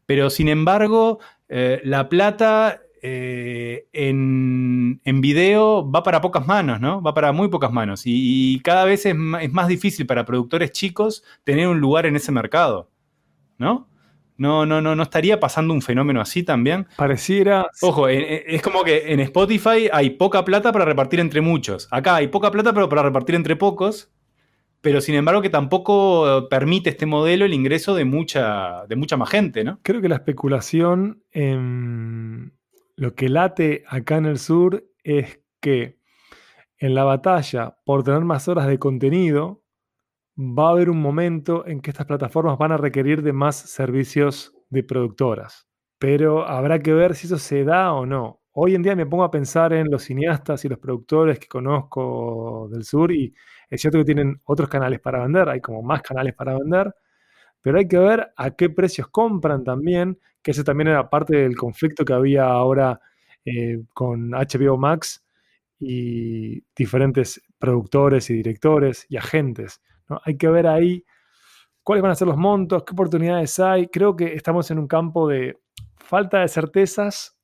Pero 0.06 0.30
sin 0.30 0.48
embargo, 0.48 1.20
eh, 1.50 1.82
la 1.84 2.08
plata 2.08 2.81
eh, 3.04 3.88
en, 3.92 5.00
video 5.20 5.90
va 5.90 6.04
para 6.04 6.20
pocas 6.20 6.46
manos, 6.46 6.80
¿no? 6.80 7.02
Va 7.02 7.12
para 7.14 7.32
muy 7.32 7.48
pocas 7.48 7.72
manos. 7.72 8.02
Y, 8.04 8.60
cada 8.60 8.84
vez 8.84 9.04
es 9.06 9.16
más, 9.16 9.68
difícil 9.68 10.06
para 10.06 10.24
productores 10.24 10.70
chicos 10.70 11.24
tener 11.44 11.66
un 11.66 11.80
lugar 11.80 12.06
en 12.06 12.16
ese 12.16 12.30
mercado, 12.30 12.90
¿no? 13.58 13.88
No, 14.36 14.66
no, 14.66 14.80
no, 14.80 14.96
no 14.96 15.02
estaría 15.02 15.38
pasando 15.38 15.74
un 15.74 15.82
fenómeno 15.82 16.20
así 16.20 16.42
también. 16.42 16.86
Pareciera. 16.96 17.66
Ojo, 17.80 18.08
es 18.08 18.62
como 18.62 18.82
que 18.82 19.12
en 19.12 19.20
Spotify 19.20 19.88
hay 19.92 20.10
poca 20.10 20.44
plata 20.44 20.72
para 20.72 20.84
repartir 20.84 21.20
entre 21.20 21.40
muchos. 21.40 21.88
Acá 21.90 22.16
hay 22.16 22.28
poca 22.28 22.50
plata, 22.50 22.72
pero 22.72 22.88
para 22.88 23.02
repartir 23.02 23.34
entre 23.34 23.56
pocos. 23.56 24.10
Pero 24.80 25.00
sin 25.00 25.14
embargo, 25.14 25.42
que 25.42 25.50
tampoco 25.50 26.48
permite 26.48 26.90
este 26.90 27.06
modelo 27.06 27.44
el 27.44 27.54
ingreso 27.54 27.94
de 27.94 28.04
mucha, 28.04 28.84
de 28.88 28.96
mucha 28.96 29.16
más 29.16 29.30
gente, 29.30 29.62
¿no? 29.62 29.78
Creo 29.82 30.00
que 30.00 30.08
la 30.08 30.16
especulación 30.16 31.22
en 31.30 32.51
lo 32.96 33.14
que 33.14 33.28
late 33.28 33.84
acá 33.88 34.16
en 34.16 34.26
el 34.26 34.38
sur 34.38 34.84
es 35.02 35.40
que 35.60 35.98
en 36.78 36.94
la 36.94 37.04
batalla 37.04 37.78
por 37.84 38.02
tener 38.02 38.22
más 38.22 38.48
horas 38.48 38.66
de 38.66 38.78
contenido, 38.78 39.62
va 40.36 40.68
a 40.68 40.70
haber 40.72 40.90
un 40.90 41.00
momento 41.00 41.66
en 41.66 41.80
que 41.80 41.90
estas 41.90 42.06
plataformas 42.06 42.58
van 42.58 42.72
a 42.72 42.76
requerir 42.76 43.22
de 43.22 43.32
más 43.32 43.56
servicios 43.56 44.54
de 44.70 44.82
productoras. 44.82 45.68
Pero 45.98 46.46
habrá 46.46 46.80
que 46.80 46.92
ver 46.92 47.14
si 47.14 47.26
eso 47.26 47.38
se 47.38 47.64
da 47.64 47.92
o 47.92 48.06
no. 48.06 48.40
Hoy 48.52 48.74
en 48.74 48.82
día 48.82 48.96
me 48.96 49.06
pongo 49.06 49.24
a 49.24 49.30
pensar 49.30 49.72
en 49.72 49.90
los 49.90 50.04
cineastas 50.04 50.64
y 50.64 50.68
los 50.68 50.78
productores 50.78 51.38
que 51.38 51.46
conozco 51.48 52.68
del 52.70 52.84
sur 52.84 53.12
y 53.12 53.34
es 53.70 53.80
cierto 53.80 53.98
que 53.98 54.04
tienen 54.04 54.40
otros 54.44 54.68
canales 54.68 55.00
para 55.00 55.22
vender, 55.22 55.48
hay 55.48 55.60
como 55.60 55.82
más 55.82 56.02
canales 56.02 56.34
para 56.34 56.58
vender, 56.58 56.94
pero 57.62 57.78
hay 57.78 57.88
que 57.88 57.98
ver 57.98 58.32
a 58.36 58.50
qué 58.50 58.68
precios 58.68 59.08
compran 59.08 59.64
también 59.64 60.18
que 60.42 60.50
ese 60.50 60.64
también 60.64 60.88
era 60.88 61.08
parte 61.08 61.36
del 61.36 61.56
conflicto 61.56 62.04
que 62.04 62.12
había 62.12 62.44
ahora 62.44 63.00
eh, 63.44 63.82
con 63.94 64.30
HBO 64.30 64.76
Max 64.76 65.24
y 65.78 66.62
diferentes 66.76 67.42
productores 67.58 68.30
y 68.30 68.34
directores 68.34 69.06
y 69.08 69.16
agentes. 69.16 69.80
¿no? 70.08 70.20
Hay 70.24 70.36
que 70.36 70.48
ver 70.48 70.66
ahí 70.66 71.04
cuáles 71.82 72.02
van 72.02 72.12
a 72.12 72.14
ser 72.14 72.28
los 72.28 72.36
montos, 72.36 72.84
qué 72.84 72.92
oportunidades 72.92 73.58
hay. 73.58 73.88
Creo 73.88 74.16
que 74.16 74.34
estamos 74.34 74.70
en 74.70 74.78
un 74.78 74.86
campo 74.86 75.28
de 75.28 75.60
falta 75.96 76.40
de 76.40 76.48
certezas, 76.48 77.36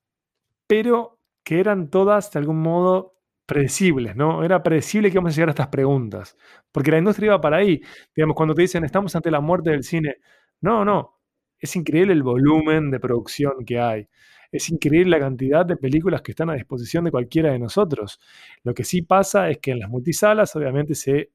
pero 0.67 1.19
que 1.45 1.61
eran 1.61 1.91
todas 1.91 2.31
de 2.31 2.39
algún 2.39 2.61
modo 2.61 3.15
predecibles, 3.47 4.15
¿no? 4.15 4.45
Era 4.45 4.63
predecible 4.63 5.09
que 5.09 5.15
íbamos 5.15 5.33
a 5.33 5.37
llegar 5.37 5.49
a 5.49 5.53
estas 5.53 5.69
preguntas, 5.69 6.37
porque 6.71 6.91
la 6.91 6.99
industria 6.99 7.29
iba 7.29 7.41
para 7.41 7.57
ahí. 7.57 7.81
Digamos, 8.15 8.37
cuando 8.37 8.55
te 8.55 8.63
dicen, 8.63 8.85
estamos 8.85 9.17
ante 9.17 9.31
la 9.31 9.41
muerte 9.41 9.71
del 9.71 9.85
cine, 9.85 10.17
no, 10.61 10.85
no, 10.85 11.18
es 11.59 11.77
increíble 11.77 12.13
el 12.13 12.23
volumen 12.23 12.91
de 12.91 13.01
producción 13.01 13.65
que 13.65 13.79
hay. 13.79 14.09
Es 14.51 14.71
increíble 14.71 15.11
la 15.11 15.21
cantidad 15.21 15.67
de 15.67 15.77
películas 15.77 16.23
que 16.23 16.33
están 16.33 16.51
a 16.51 16.55
disposición 16.55 17.05
de 17.05 17.11
cualquiera 17.11 17.53
de 17.53 17.59
nosotros. 17.59 18.19
Lo 18.63 18.75
que 18.75 18.85
sí 18.85 19.03
pasa 19.03 19.51
es 19.51 19.59
que 19.59 19.73
en 19.73 19.81
las 19.81 19.91
multisalas 19.91 20.55
obviamente 20.57 20.95
se 20.95 21.31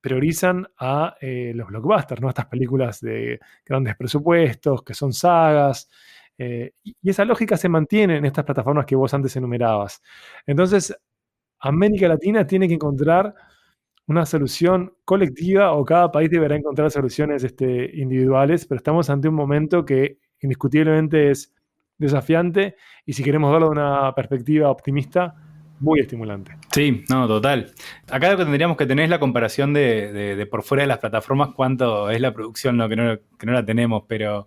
priorizan 0.00 0.66
a 0.78 1.16
eh, 1.20 1.52
los 1.54 1.68
blockbusters, 1.68 2.20
¿no? 2.20 2.28
Estas 2.28 2.46
películas 2.46 3.00
de 3.00 3.38
grandes 3.64 3.96
presupuestos, 3.96 4.82
que 4.82 4.94
son 4.94 5.12
sagas. 5.12 5.88
Eh, 6.36 6.72
y 6.82 7.08
esa 7.08 7.24
lógica 7.24 7.56
se 7.56 7.68
mantiene 7.68 8.16
en 8.16 8.24
estas 8.24 8.44
plataformas 8.44 8.86
que 8.86 8.96
vos 8.96 9.14
antes 9.14 9.36
enumerabas. 9.36 10.02
Entonces, 10.44 10.96
América 11.60 12.08
Latina 12.08 12.44
tiene 12.46 12.66
que 12.66 12.74
encontrar 12.74 13.34
una 14.06 14.26
solución 14.26 14.94
colectiva 15.04 15.72
o 15.72 15.84
cada 15.84 16.10
país 16.10 16.30
deberá 16.30 16.56
encontrar 16.56 16.90
soluciones 16.90 17.44
este, 17.44 17.90
individuales, 17.94 18.66
pero 18.66 18.78
estamos 18.78 19.08
ante 19.10 19.28
un 19.28 19.34
momento 19.34 19.84
que 19.84 20.18
indiscutiblemente 20.40 21.30
es 21.30 21.54
desafiante 21.98 22.76
y 23.06 23.12
si 23.12 23.22
queremos 23.22 23.52
verlo 23.52 23.66
de 23.66 23.72
una 23.72 24.14
perspectiva 24.14 24.70
optimista, 24.70 25.34
muy 25.82 26.00
estimulante. 26.00 26.56
Sí, 26.72 27.04
no, 27.10 27.26
total. 27.26 27.72
Acá 28.08 28.30
lo 28.30 28.36
que 28.36 28.44
tendríamos 28.44 28.76
que 28.76 28.86
tener 28.86 29.04
es 29.04 29.10
la 29.10 29.18
comparación 29.18 29.72
de, 29.72 30.46
por 30.50 30.62
fuera 30.62 30.82
de 30.82 30.86
las 30.86 30.98
plataformas, 30.98 31.50
cuánto 31.54 32.08
es 32.08 32.20
la 32.20 32.32
producción, 32.32 32.78
que, 32.88 33.46
no, 33.46 33.52
la 33.52 33.64
tenemos, 33.64 34.04
pero 34.06 34.46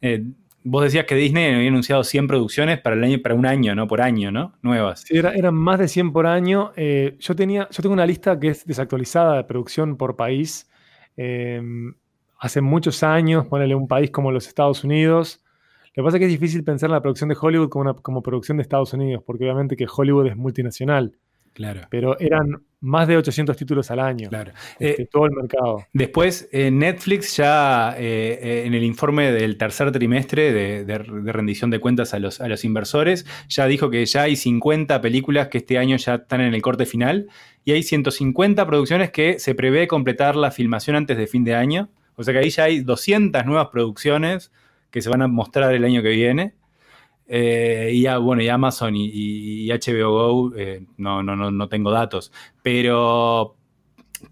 eh, 0.00 0.24
Vos 0.66 0.82
decías 0.82 1.04
que 1.04 1.14
Disney 1.14 1.54
había 1.54 1.68
anunciado 1.68 2.02
100 2.02 2.26
producciones 2.26 2.80
para, 2.80 2.96
el 2.96 3.04
año, 3.04 3.18
para 3.22 3.34
un 3.34 3.44
año, 3.44 3.74
¿no? 3.74 3.86
Por 3.86 4.00
año, 4.00 4.32
¿no? 4.32 4.54
Nuevas. 4.62 5.02
Sí, 5.06 5.18
eran 5.18 5.54
más 5.54 5.78
de 5.78 5.88
100 5.88 6.12
por 6.12 6.26
año. 6.26 6.72
Eh, 6.74 7.16
yo, 7.20 7.36
tenía, 7.36 7.68
yo 7.70 7.82
tengo 7.82 7.92
una 7.92 8.06
lista 8.06 8.40
que 8.40 8.48
es 8.48 8.64
desactualizada 8.64 9.36
de 9.36 9.44
producción 9.44 9.98
por 9.98 10.16
país. 10.16 10.70
Em, 11.18 11.94
hace 12.38 12.62
muchos 12.62 13.02
años, 13.02 13.46
ponele 13.46 13.74
un 13.74 13.86
país 13.86 14.10
como 14.10 14.32
los 14.32 14.46
Estados 14.46 14.84
Unidos. 14.84 15.44
Lo 15.94 16.02
que 16.02 16.06
pasa 16.06 16.16
es 16.16 16.20
que 16.20 16.26
es 16.26 16.32
difícil 16.32 16.64
pensar 16.64 16.88
en 16.88 16.94
la 16.94 17.02
producción 17.02 17.28
de 17.28 17.36
Hollywood 17.38 17.68
como, 17.68 17.82
una, 17.82 17.94
como 17.94 18.22
producción 18.22 18.56
de 18.56 18.62
Estados 18.62 18.94
Unidos, 18.94 19.22
porque 19.24 19.44
obviamente 19.44 19.76
que 19.76 19.86
Hollywood 19.86 20.28
es 20.28 20.36
multinacional. 20.36 21.14
Claro. 21.54 21.82
Pero 21.88 22.18
eran 22.18 22.62
más 22.80 23.08
de 23.08 23.16
800 23.16 23.56
títulos 23.56 23.90
al 23.90 24.00
año. 24.00 24.28
Claro. 24.28 24.52
Este, 24.78 25.02
eh, 25.02 25.08
todo 25.10 25.24
el 25.26 25.32
mercado. 25.32 25.86
Después, 25.92 26.48
eh, 26.52 26.70
Netflix 26.70 27.36
ya 27.36 27.94
eh, 27.96 28.64
en 28.66 28.74
el 28.74 28.82
informe 28.82 29.32
del 29.32 29.56
tercer 29.56 29.90
trimestre 29.90 30.52
de, 30.84 30.98
rendición 30.98 31.70
de 31.70 31.78
cuentas 31.78 32.12
a 32.12 32.18
los, 32.18 32.40
a 32.40 32.48
los, 32.48 32.64
inversores, 32.64 33.24
ya 33.48 33.66
dijo 33.66 33.88
que 33.88 34.04
ya 34.04 34.22
hay 34.22 34.36
50 34.36 35.00
películas 35.00 35.48
que 35.48 35.58
este 35.58 35.78
año 35.78 35.96
ya 35.96 36.16
están 36.16 36.42
en 36.42 36.54
el 36.54 36.60
corte 36.60 36.86
final 36.86 37.28
y 37.64 37.72
hay 37.72 37.82
150 37.82 38.66
producciones 38.66 39.10
que 39.10 39.38
se 39.38 39.54
prevé 39.54 39.86
completar 39.88 40.36
la 40.36 40.50
filmación 40.50 40.96
antes 40.96 41.16
de 41.16 41.26
fin 41.26 41.44
de 41.44 41.54
año. 41.54 41.88
O 42.16 42.22
sea 42.22 42.34
que 42.34 42.40
ahí 42.40 42.50
ya 42.50 42.64
hay 42.64 42.80
200 42.80 43.46
nuevas 43.46 43.68
producciones 43.68 44.52
que 44.90 45.00
se 45.00 45.08
van 45.08 45.22
a 45.22 45.28
mostrar 45.28 45.72
el 45.72 45.84
año 45.84 46.02
que 46.02 46.10
viene. 46.10 46.54
Eh, 47.26 47.90
y 47.92 48.02
ya, 48.02 48.18
bueno, 48.18 48.42
y 48.42 48.48
Amazon 48.48 48.94
y, 48.96 49.68
HBO 49.68 50.10
Go, 50.10 50.56
eh, 50.56 50.84
no, 50.96 51.22
no, 51.22 51.36
no, 51.36 51.50
no 51.50 51.68
tengo 51.68 51.90
datos. 51.90 52.32
Pero 52.62 53.56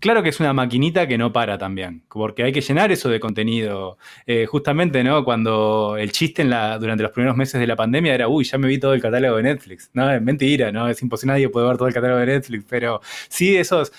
claro 0.01 0.23
que 0.23 0.31
es 0.31 0.41
una 0.41 0.53
maquinita 0.53 1.07
que 1.07 1.19
no 1.19 1.33
para 1.33 1.59
también, 1.59 2.05
porque 2.09 2.45
hay 2.45 2.53
que 2.53 2.61
llenar 2.61 2.93
eso 2.93 3.09
de 3.09 3.21
contenido. 3.21 3.99
Eh, 4.27 4.47
justamente, 4.47 5.03
¿no? 5.05 5.25
Cuando 5.25 5.97
el 5.99 6.13
chiste 6.13 6.45
durante 6.45 7.03
los 7.03 7.13
primeros 7.13 7.37
meses 7.37 7.61
de 7.61 7.67
la 7.67 7.77
pandemia 7.77 8.15
era, 8.15 8.29
uy, 8.29 8.45
ya 8.45 8.59
me 8.59 8.69
vi 8.69 8.79
todo 8.79 8.95
el 8.95 9.01
catálogo 9.01 9.37
de 9.37 9.43
Netflix. 9.45 9.91
No, 9.95 10.11
es 10.11 10.23
mentira, 10.23 10.73
¿no? 10.73 10.89
Es 10.89 11.03
imposible, 11.03 11.35
nadie 11.35 11.49
puede 11.49 11.67
ver 11.67 11.77
todo 11.77 11.89
el 11.89 11.95
catálogo 11.95 12.21
de 12.21 12.27
Netflix, 12.27 12.65
pero 12.69 13.01
sí, 13.29 13.57
esos. 13.57 13.93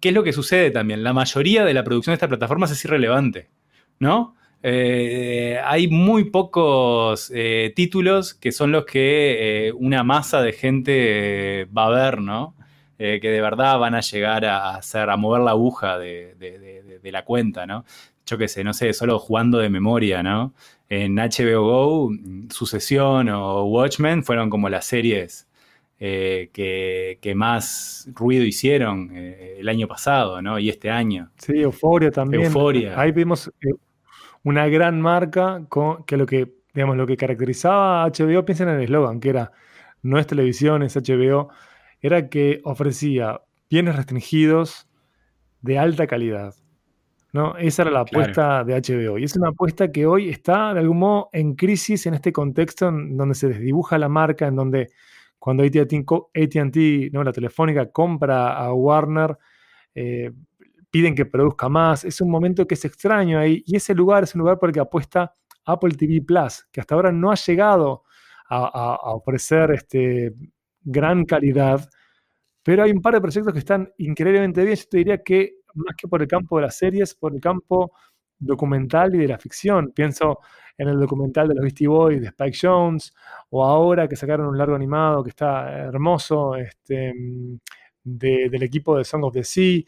¿Qué 0.00 0.10
es 0.10 0.14
lo 0.14 0.22
que 0.22 0.32
sucede 0.32 0.70
también? 0.70 1.02
La 1.02 1.12
mayoría 1.12 1.64
de 1.64 1.74
la 1.74 1.82
producción 1.82 2.12
de 2.12 2.14
estas 2.14 2.28
plataformas 2.28 2.70
es 2.70 2.84
irrelevante, 2.84 3.48
¿no? 3.98 4.36
Eh, 4.62 5.58
hay 5.64 5.86
muy 5.88 6.24
pocos 6.24 7.30
eh, 7.32 7.72
títulos 7.76 8.34
que 8.34 8.50
son 8.50 8.72
los 8.72 8.86
que 8.86 9.68
eh, 9.68 9.72
una 9.72 10.02
masa 10.02 10.42
de 10.42 10.52
gente 10.52 11.68
va 11.76 11.86
a 11.86 11.90
ver, 11.90 12.20
¿no? 12.20 12.54
que 12.98 13.20
de 13.30 13.40
verdad 13.40 13.78
van 13.78 13.94
a 13.94 14.00
llegar 14.00 14.44
a 14.44 14.74
hacer, 14.74 15.08
a 15.08 15.16
mover 15.16 15.42
la 15.42 15.52
aguja 15.52 16.00
de, 16.00 17.00
la 17.04 17.24
cuenta, 17.24 17.64
¿no? 17.64 17.84
Yo 18.26 18.36
qué 18.38 18.48
sé, 18.48 18.64
no 18.64 18.74
sé, 18.74 18.92
solo 18.92 19.20
jugando 19.20 19.58
de 19.58 19.70
memoria, 19.70 20.24
¿no? 20.24 20.52
En 20.88 21.14
HBO 21.14 21.62
Go, 21.62 22.10
Sucesión 22.50 23.28
o 23.28 23.66
Watchmen 23.66 24.24
fueron 24.24 24.50
como 24.50 24.68
las 24.68 24.84
series 24.84 25.46
que, 26.00 27.32
más 27.36 28.08
ruido 28.14 28.42
hicieron 28.44 29.12
el 29.14 29.68
año 29.68 29.86
pasado, 29.86 30.42
¿no? 30.42 30.58
Y 30.58 30.68
este 30.68 30.90
año. 30.90 31.30
Sí, 31.36 31.52
Euforia 31.60 32.10
también. 32.10 32.46
Euforia. 32.46 33.00
Ahí 33.00 33.12
vimos 33.12 33.48
una 34.44 34.66
gran 34.68 35.00
marca 35.00 35.64
con, 35.68 36.04
que 36.04 36.16
lo 36.16 36.26
que, 36.26 36.52
digamos, 36.74 36.96
lo 36.96 37.06
que 37.06 37.16
caracterizaba 37.16 38.04
a 38.04 38.08
HBO, 38.08 38.44
piensen 38.44 38.68
en 38.68 38.76
el 38.76 38.84
eslogan, 38.84 39.20
que 39.20 39.30
era 39.30 39.52
no 40.02 40.18
es 40.18 40.26
televisión, 40.26 40.82
es 40.82 40.96
HBO, 40.96 41.48
era 42.00 42.28
que 42.28 42.60
ofrecía 42.64 43.40
bienes 43.68 43.96
restringidos 43.96 44.88
de 45.60 45.78
alta 45.78 46.06
calidad. 46.06 46.54
¿no? 47.32 47.56
Esa 47.56 47.82
era 47.82 47.90
la 47.90 48.00
apuesta 48.00 48.64
de 48.64 48.74
HBO. 48.74 49.18
Y 49.18 49.24
es 49.24 49.36
una 49.36 49.48
apuesta 49.48 49.90
que 49.92 50.06
hoy 50.06 50.28
está 50.28 50.72
de 50.72 50.80
algún 50.80 50.98
modo 50.98 51.28
en 51.32 51.54
crisis 51.54 52.06
en 52.06 52.14
este 52.14 52.32
contexto 52.32 52.88
en 52.88 53.16
donde 53.16 53.34
se 53.34 53.48
desdibuja 53.48 53.98
la 53.98 54.08
marca, 54.08 54.46
en 54.46 54.56
donde 54.56 54.90
cuando 55.38 55.62
ATT, 55.62 56.72
¿no? 57.12 57.22
la 57.22 57.32
telefónica, 57.32 57.90
compra 57.90 58.56
a 58.56 58.72
Warner, 58.72 59.36
eh, 59.94 60.32
piden 60.90 61.14
que 61.14 61.26
produzca 61.26 61.68
más. 61.68 62.04
Es 62.04 62.20
un 62.20 62.30
momento 62.30 62.66
que 62.66 62.74
es 62.74 62.84
extraño 62.84 63.38
ahí. 63.38 63.62
Y 63.66 63.76
ese 63.76 63.94
lugar 63.94 64.24
es 64.24 64.34
un 64.34 64.40
lugar 64.40 64.58
por 64.58 64.70
el 64.70 64.74
que 64.74 64.80
apuesta 64.80 65.32
Apple 65.64 65.94
TV 65.94 66.22
Plus, 66.22 66.66
que 66.72 66.80
hasta 66.80 66.94
ahora 66.94 67.12
no 67.12 67.30
ha 67.30 67.34
llegado 67.36 68.04
a, 68.50 69.14
ofrecer 69.14 69.70
este, 69.72 70.32
gran 70.82 71.24
calidad, 71.26 71.86
pero 72.62 72.82
hay 72.82 72.92
un 72.92 73.02
par 73.02 73.14
de 73.14 73.20
proyectos 73.20 73.52
que 73.52 73.58
están 73.58 73.92
increíblemente 73.98 74.64
bien. 74.64 74.76
Yo 74.76 74.84
te 74.90 74.98
diría 74.98 75.22
que 75.22 75.56
más 75.74 75.94
que 75.96 76.08
por 76.08 76.22
el 76.22 76.28
campo 76.28 76.56
de 76.56 76.62
las 76.62 76.76
series, 76.76 77.14
por 77.14 77.34
el 77.34 77.40
campo 77.40 77.92
documental 78.38 79.14
y 79.14 79.18
de 79.18 79.28
la 79.28 79.38
ficción. 79.38 79.92
Pienso 79.94 80.40
en 80.76 80.88
el 80.88 80.98
documental 81.00 81.48
de 81.48 81.54
los 81.54 81.62
Beastie 81.62 81.88
Boys 81.88 82.20
de 82.20 82.28
Spike 82.28 82.58
Jones, 82.60 83.12
o 83.50 83.64
ahora 83.64 84.08
que 84.08 84.16
sacaron 84.16 84.46
un 84.46 84.58
largo 84.58 84.76
animado 84.76 85.22
que 85.24 85.30
está 85.30 85.70
hermoso, 85.72 86.56
este, 86.56 87.12
mm, 87.14 87.58
de- 88.04 88.48
del 88.50 88.62
equipo 88.62 88.96
de 88.96 89.04
Song 89.04 89.24
of 89.24 89.34
the 89.34 89.44
Sea. 89.44 89.82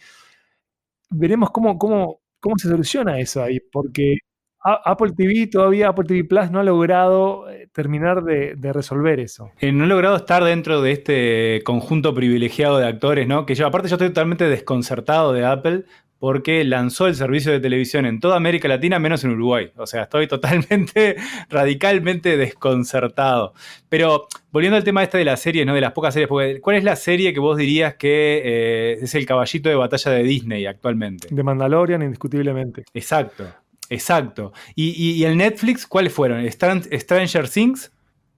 Veremos 1.10 1.50
cómo, 1.50 1.78
cómo, 1.78 2.20
cómo 2.40 2.56
se 2.58 2.68
soluciona 2.68 3.18
eso 3.18 3.42
ahí, 3.42 3.60
porque 3.72 4.18
Apple 4.62 5.12
TV 5.16 5.46
todavía, 5.46 5.88
Apple 5.88 6.04
TV 6.04 6.24
Plus 6.24 6.50
no 6.50 6.60
ha 6.60 6.64
logrado 6.64 7.50
eh, 7.50 7.68
terminar 7.72 8.22
de, 8.22 8.54
resolver 8.72 9.18
eso. 9.18 9.50
Eh, 9.58 9.72
no 9.72 9.84
he 9.84 9.86
logrado 9.86 10.16
estar 10.16 10.44
dentro 10.44 10.82
de 10.82 10.92
este 10.92 11.62
conjunto 11.64 12.14
privilegiado 12.14 12.78
de 12.78 12.86
actores, 12.86 13.26
¿no? 13.26 13.46
Que 13.46 13.54
yo, 13.54 13.66
aparte, 13.66 13.88
yo 13.88 13.94
estoy 13.94 14.08
totalmente 14.08 14.48
desconcertado 14.48 15.32
de 15.32 15.46
Apple 15.46 15.84
porque 16.20 16.62
lanzó 16.64 17.06
el 17.08 17.14
servicio 17.16 17.50
de 17.50 17.58
televisión 17.60 18.06
en 18.06 18.20
toda 18.20 18.36
América 18.36 18.68
Latina, 18.68 18.98
menos 19.00 19.24
en 19.24 19.30
Uruguay. 19.30 19.72
O 19.76 19.86
sea, 19.86 20.02
estoy 20.04 20.28
totalmente, 20.28 21.16
radicalmente 21.48 22.36
desconcertado. 22.36 23.54
Pero 23.88 24.28
volviendo 24.52 24.76
al 24.76 24.84
tema 24.84 25.02
este 25.02 25.18
de 25.18 25.24
las 25.24 25.40
series, 25.40 25.66
¿no? 25.66 25.74
De 25.74 25.80
las 25.80 25.92
pocas 25.92 26.14
series, 26.14 26.28
porque, 26.28 26.60
¿cuál 26.60 26.76
es 26.76 26.84
la 26.84 26.94
serie 26.96 27.32
que 27.32 27.40
vos 27.40 27.56
dirías 27.56 27.94
que 27.94 28.42
eh, 28.44 28.98
es 29.02 29.14
el 29.14 29.26
caballito 29.26 29.68
de 29.68 29.74
batalla 29.74 30.12
de 30.12 30.22
Disney 30.22 30.66
actualmente? 30.66 31.28
De 31.30 31.42
Mandalorian, 31.42 32.02
indiscutiblemente. 32.02 32.84
Exacto, 32.94 33.46
exacto. 33.88 34.52
¿Y, 34.74 34.90
y- 34.90 35.12
y 35.12 35.24
el 35.24 35.36
Netflix 35.36 35.86
cuáles 35.86 36.12
fueron? 36.12 36.44
Stran- 36.46 36.86
Stranger 36.98 37.48
Things, 37.48 37.92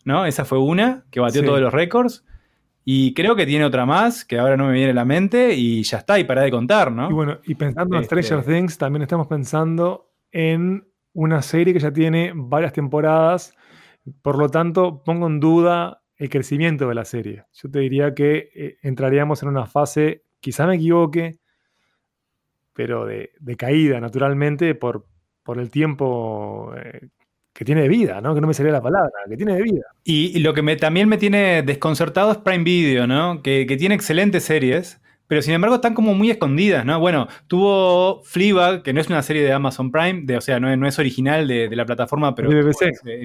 ¿no? 0.05 0.25
Esa 0.27 0.45
fue 0.45 0.59
una 0.59 1.05
que 1.11 1.21
batió 1.21 1.41
Sí. 1.43 1.47
todos 1.47 1.61
los 1.61 1.73
récords. 1.73 2.25
Y 2.85 3.15
creo 3.15 3.37
que 3.37 3.47
tiene 3.47 3.65
otra 3.65 3.87
más 3.87 4.25
que 4.25 4.39
ahora 4.39 4.57
no 4.57 4.67
me 4.67 4.73
viene 4.73 4.91
a 4.91 4.95
la 4.95 5.05
mente 5.05 5.55
y 5.55 5.83
ya 5.85 5.99
está, 5.99 6.19
y 6.19 6.25
para 6.25 6.43
de 6.43 6.51
contar, 6.51 6.91
¿no? 6.91 7.09
Y 7.09 7.13
bueno, 7.13 7.39
y 7.45 7.55
pensando 7.55 7.97
en 7.97 8.03
Este- 8.03 8.23
Stranger 8.23 8.45
Things, 8.47 8.77
también 8.79 9.03
estamos 9.03 9.27
pensando 9.29 10.11
en 10.33 10.85
una 11.13 11.43
serie 11.43 11.73
que 11.75 11.81
ya 11.81 11.93
tiene 11.93 12.33
varias 12.35 12.73
temporadas. 12.73 13.55
Por 14.23 14.37
lo 14.37 14.49
tanto, 14.49 15.03
pongo 15.05 15.29
en 15.29 15.39
duda 15.39 16.03
el 16.17 16.29
crecimiento 16.29 16.89
de 16.89 16.95
la 16.95 17.05
serie. 17.05 17.45
Yo 17.53 17.71
te 17.71 17.79
diría 17.81 18.15
que 18.15 18.51
eh, 18.55 18.77
entraríamos 18.83 19.43
en 19.43 19.49
una 19.51 19.67
fase, 19.67 20.25
quizá 20.41 20.67
me 20.67 20.75
equivoque, 20.77 21.39
pero 22.73 23.05
de, 23.07 23.31
de 23.39 23.57
caída, 23.57 24.01
naturalmente, 24.01 24.75
por, 24.75 25.07
por 25.43 25.59
el 25.59 25.71
tiempo 25.71 26.73
eh, 26.77 27.09
que 27.53 27.65
tiene 27.65 27.83
de 27.83 27.89
vida, 27.89 28.21
¿no? 28.21 28.35
Que 28.35 28.41
no 28.41 28.47
me 28.47 28.55
salía 28.55 28.73
la 28.73 28.83
palabra, 28.83 29.11
que 29.29 29.37
tiene 29.37 29.55
de 29.55 29.63
vida. 29.63 29.85
Y, 30.05 30.37
y 30.37 30.41
lo 30.41 30.55
que 30.55 30.63
me, 30.63 30.77
también 30.77 31.09
me 31.09 31.19
tiene 31.19 31.63
desconcertado 31.63 32.33
es 32.33 32.39
Prime 32.39 32.65
Video, 32.65 33.07
¿no? 33.07 33.43
Que, 33.43 33.67
que 33.67 33.77
tiene 33.77 33.95
excelentes 33.95 34.45
series, 34.45 35.01
pero 35.27 35.41
sin 35.41 35.55
embargo 35.55 35.77
están 35.77 35.95
como 35.95 36.15
muy 36.15 36.31
escondidas, 36.31 36.85
¿no? 36.85 36.99
Bueno, 37.01 37.29
tuvo 37.47 38.23
Fleabag, 38.25 38.83
que 38.83 38.93
no 38.93 39.01
es 39.01 39.09
una 39.09 39.23
serie 39.23 39.43
de 39.43 39.53
Amazon 39.53 39.91
Prime, 39.91 40.23
de, 40.25 40.37
o 40.37 40.41
sea, 40.41 40.61
no 40.61 40.71
es, 40.71 40.79
no 40.79 40.87
es 40.87 40.99
original 40.99 41.49
de, 41.49 41.69
de 41.69 41.77
la 41.77 41.87
plataforma, 41.87 42.35
pero 42.35 42.51
en, 42.51 42.69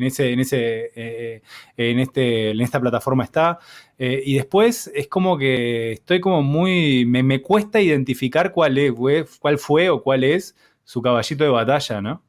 ese, 0.03 0.31
en, 0.31 0.39
ese, 0.39 0.91
eh, 0.95 1.41
en, 1.75 1.99
este, 1.99 2.51
en 2.51 2.61
esta 2.61 2.79
plataforma 2.79 3.23
está. 3.23 3.59
Eh, 3.97 4.21
y 4.25 4.35
después 4.35 4.91
es 4.93 5.07
como 5.07 5.37
que 5.37 5.93
estoy 5.93 6.19
como 6.21 6.41
muy... 6.43 7.05
Me, 7.05 7.23
me 7.23 7.41
cuesta 7.41 7.81
identificar 7.81 8.51
cuál, 8.51 8.77
es, 8.77 8.93
cuál 9.39 9.57
fue 9.57 9.89
o 9.89 10.01
cuál 10.01 10.23
es 10.23 10.55
su 10.83 11.01
caballito 11.01 11.43
de 11.43 11.49
batalla, 11.49 12.01
¿no? 12.01 12.23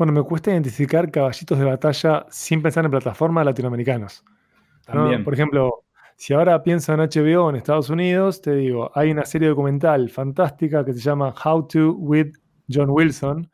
Bueno, 0.00 0.14
me 0.14 0.22
cuesta 0.22 0.50
identificar 0.50 1.10
caballitos 1.10 1.58
de 1.58 1.64
batalla 1.66 2.24
sin 2.30 2.62
pensar 2.62 2.86
en 2.86 2.90
plataformas 2.90 3.44
latinoamericanos. 3.44 4.24
¿no? 4.24 4.94
También. 4.94 5.22
Por 5.22 5.34
ejemplo, 5.34 5.84
si 6.16 6.32
ahora 6.32 6.62
pienso 6.62 6.94
en 6.94 7.00
HBO 7.00 7.50
en 7.50 7.56
Estados 7.56 7.90
Unidos, 7.90 8.40
te 8.40 8.54
digo, 8.54 8.90
hay 8.94 9.10
una 9.10 9.26
serie 9.26 9.48
documental 9.48 10.08
fantástica 10.08 10.86
que 10.86 10.94
se 10.94 11.00
llama 11.00 11.34
How 11.44 11.68
to 11.68 11.92
with 11.96 12.32
John 12.66 12.88
Wilson, 12.88 13.50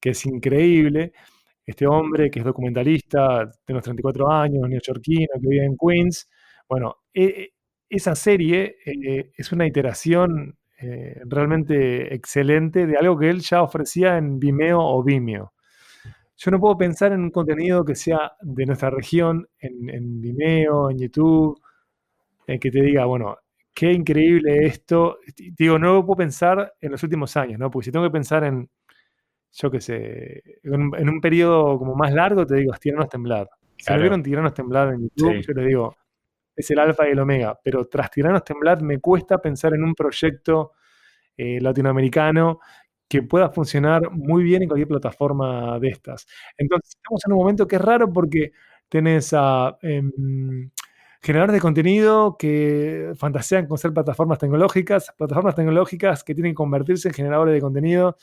que 0.00 0.10
es 0.10 0.26
increíble. 0.26 1.12
Este 1.64 1.86
hombre 1.86 2.28
que 2.28 2.40
es 2.40 2.44
documentalista, 2.44 3.44
de 3.44 3.72
unos 3.72 3.84
34 3.84 4.32
años, 4.32 4.68
neoyorquino, 4.68 5.28
que 5.40 5.48
vive 5.48 5.64
en 5.64 5.76
Queens. 5.76 6.28
Bueno, 6.68 6.96
e- 7.14 7.22
e- 7.24 7.52
esa 7.88 8.16
serie 8.16 8.78
eh, 8.84 9.30
es 9.32 9.52
una 9.52 9.64
iteración 9.64 10.58
eh, 10.80 11.20
realmente 11.26 12.12
excelente 12.12 12.84
de 12.84 12.96
algo 12.96 13.16
que 13.16 13.30
él 13.30 13.42
ya 13.42 13.62
ofrecía 13.62 14.18
en 14.18 14.40
Vimeo 14.40 14.80
o 14.80 15.04
Vimeo. 15.04 15.52
Yo 16.40 16.50
no 16.52 16.60
puedo 16.60 16.78
pensar 16.78 17.12
en 17.12 17.20
un 17.20 17.30
contenido 17.30 17.84
que 17.84 17.94
sea 17.96 18.32
de 18.40 18.64
nuestra 18.66 18.90
región, 18.90 19.48
en, 19.58 19.90
en 19.90 20.20
Vimeo, 20.20 20.88
en 20.90 20.98
YouTube, 20.98 21.60
en 22.46 22.60
que 22.60 22.70
te 22.70 22.80
diga, 22.80 23.04
bueno, 23.06 23.36
qué 23.74 23.92
increíble 23.92 24.64
esto. 24.66 25.18
Te 25.34 25.50
Digo, 25.58 25.78
no 25.78 25.94
lo 25.94 26.06
puedo 26.06 26.18
pensar 26.18 26.74
en 26.80 26.92
los 26.92 27.02
últimos 27.02 27.36
años, 27.36 27.58
¿no? 27.58 27.70
Porque 27.70 27.86
si 27.86 27.92
tengo 27.92 28.06
que 28.06 28.12
pensar 28.12 28.44
en, 28.44 28.68
yo 29.52 29.70
qué 29.70 29.80
sé, 29.80 30.42
en, 30.62 30.74
un- 30.82 30.96
en 30.96 31.08
un 31.08 31.20
periodo 31.20 31.78
como 31.78 31.94
más 31.96 32.12
largo, 32.12 32.46
te 32.46 32.56
digo, 32.56 32.72
Tiranos 32.80 33.08
Temblad. 33.08 33.46
Si 33.76 33.86
Claro. 33.86 34.02
vieron 34.02 34.22
Tiranos 34.22 34.54
Temblad 34.54 34.94
en 34.94 35.02
YouTube, 35.02 35.36
Sí. 35.36 35.42
yo 35.48 35.52
les 35.54 35.66
digo, 35.66 35.96
es 36.54 36.70
el 36.70 36.78
alfa 36.78 37.08
y 37.08 37.12
el 37.12 37.18
omega. 37.20 37.58
Pero 37.64 37.86
tras 37.88 38.10
Tiranos 38.10 38.44
Temblad 38.44 38.80
me 38.80 39.00
cuesta 39.00 39.38
pensar 39.38 39.74
en 39.74 39.82
un 39.84 39.94
proyecto 39.94 40.72
eh, 41.36 41.60
latinoamericano 41.60 42.60
que 43.08 43.22
pueda 43.22 43.50
funcionar 43.50 44.10
muy 44.10 44.42
bien 44.44 44.62
en 44.62 44.68
cualquier 44.68 44.88
plataforma 44.88 45.78
de 45.78 45.88
estas. 45.88 46.26
Entonces, 46.56 46.94
estamos 46.96 47.22
en 47.26 47.32
un 47.32 47.38
momento 47.38 47.66
que 47.66 47.76
es 47.76 47.82
raro 47.82 48.12
porque 48.12 48.52
tenés 48.88 49.32
a 49.32 49.78
em, 49.82 50.70
generadores 51.22 51.54
de 51.54 51.60
contenido 51.60 52.36
que 52.38 53.12
fantasean 53.16 53.66
con 53.66 53.78
ser 53.78 53.92
plataformas 53.92 54.38
tecnológicas, 54.38 55.12
plataformas 55.16 55.54
tecnológicas 55.54 56.22
que 56.24 56.34
tienen 56.34 56.52
que 56.52 56.56
convertirse 56.56 57.08
en 57.08 57.14
generadores 57.14 57.54
de 57.54 57.60
contenido. 57.60 58.16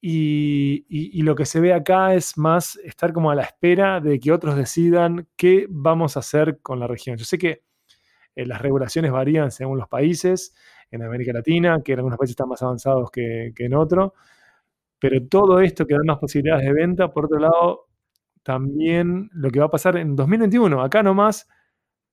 Y, 0.00 1.22
lo 1.22 1.34
que 1.34 1.44
se 1.44 1.60
ve 1.60 1.72
acá 1.74 2.14
es 2.14 2.38
más 2.38 2.76
estar 2.84 3.12
como 3.12 3.30
a 3.30 3.34
la 3.34 3.42
espera 3.42 4.00
de 4.00 4.20
que 4.20 4.32
otros 4.32 4.56
decidan 4.56 5.26
qué 5.36 5.66
vamos 5.68 6.16
a 6.16 6.20
hacer 6.20 6.60
con 6.62 6.78
la 6.78 6.86
región. 6.86 7.16
Yo 7.16 7.24
sé 7.24 7.36
que 7.36 7.62
eh, 8.36 8.46
las 8.46 8.62
regulaciones 8.62 9.10
varían 9.10 9.50
según 9.50 9.78
los 9.78 9.88
países, 9.88 10.54
en 10.90 11.02
América 11.02 11.32
Latina, 11.32 11.80
que 11.84 11.92
en 11.92 11.98
algunos 11.98 12.18
países 12.18 12.32
están 12.32 12.48
más 12.48 12.62
avanzados 12.62 13.10
que, 13.10 13.52
que 13.54 13.64
en 13.66 13.74
otros, 13.74 14.12
pero 14.98 15.26
todo 15.26 15.60
esto 15.60 15.86
que 15.86 15.94
da 15.94 16.00
más 16.04 16.18
posibilidades 16.18 16.66
de 16.66 16.72
venta, 16.72 17.12
por 17.12 17.26
otro 17.26 17.38
lado, 17.38 17.88
también 18.42 19.30
lo 19.32 19.50
que 19.50 19.60
va 19.60 19.66
a 19.66 19.70
pasar 19.70 19.96
en 19.96 20.16
2021, 20.16 20.82
acá 20.82 21.02
nomás, 21.02 21.48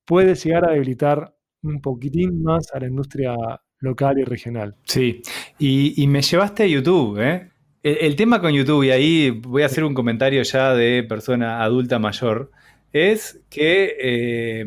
puede 0.04 0.34
llegar 0.34 0.68
a 0.68 0.72
debilitar 0.72 1.34
un 1.62 1.80
poquitín 1.80 2.42
más 2.42 2.72
a 2.72 2.78
la 2.78 2.86
industria 2.86 3.34
local 3.80 4.18
y 4.18 4.24
regional. 4.24 4.76
Sí, 4.84 5.22
y, 5.58 6.00
y 6.02 6.06
me 6.06 6.22
llevaste 6.22 6.62
a 6.64 6.66
YouTube, 6.66 7.20
¿eh? 7.20 7.50
El, 7.82 8.16
tema 8.16 8.40
con 8.40 8.52
YouTube, 8.52 8.82
y 8.82 8.90
ahí 8.90 9.30
voy 9.30 9.62
a 9.62 9.66
hacer 9.66 9.84
un 9.84 9.94
comentario 9.94 10.42
ya 10.42 10.74
de 10.74 11.04
persona 11.04 11.62
adulta 11.62 12.00
mayor, 12.00 12.50
es 12.92 13.44
que 13.48 13.96
eh, 14.00 14.66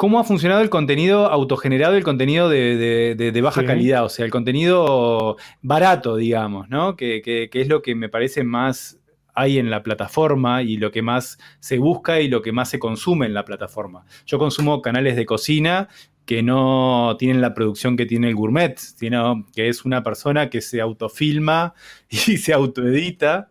cómo 0.00 0.18
ha 0.18 0.24
funcionado 0.24 0.62
el 0.62 0.70
contenido 0.70 1.26
autogenerado 1.26 1.92
y 1.92 1.98
el 1.98 2.04
contenido 2.04 2.48
de, 2.48 2.74
de- 2.78 3.14
de- 3.16 3.32
de 3.32 3.40
baja 3.42 3.60
Sí. 3.60 3.66
calidad, 3.66 4.02
o 4.02 4.08
sea, 4.08 4.24
el 4.24 4.30
contenido 4.30 5.36
barato, 5.60 6.16
digamos, 6.16 6.70
¿no? 6.70 6.96
Que, 6.96 7.20
que- 7.20 7.50
que 7.50 7.60
es 7.60 7.68
lo 7.68 7.82
que 7.82 7.94
me 7.94 8.08
parece 8.08 8.42
más 8.42 8.98
hay 9.34 9.58
en 9.58 9.68
la 9.68 9.82
plataforma 9.82 10.62
y 10.62 10.78
lo 10.78 10.90
que 10.90 11.02
más 11.02 11.38
se 11.58 11.76
busca 11.78 12.18
y 12.22 12.28
lo 12.28 12.40
que 12.40 12.50
más 12.50 12.70
se 12.70 12.78
consume 12.78 13.26
en 13.26 13.34
la 13.34 13.44
plataforma. 13.44 14.06
Yo 14.24 14.38
consumo 14.38 14.80
canales 14.80 15.16
de 15.16 15.26
cocina 15.26 15.88
que 16.24 16.42
no 16.42 17.16
tienen 17.18 17.42
la 17.42 17.52
producción 17.52 17.96
que 17.98 18.06
tiene 18.06 18.28
el 18.28 18.34
gourmet, 18.36 18.78
sino 18.78 19.46
que 19.54 19.68
es 19.68 19.84
una 19.84 20.02
persona 20.02 20.48
que 20.48 20.62
se 20.62 20.80
autofilma 20.80 21.74
y 22.08 22.38
se 22.38 22.54
autoedita. 22.54 23.50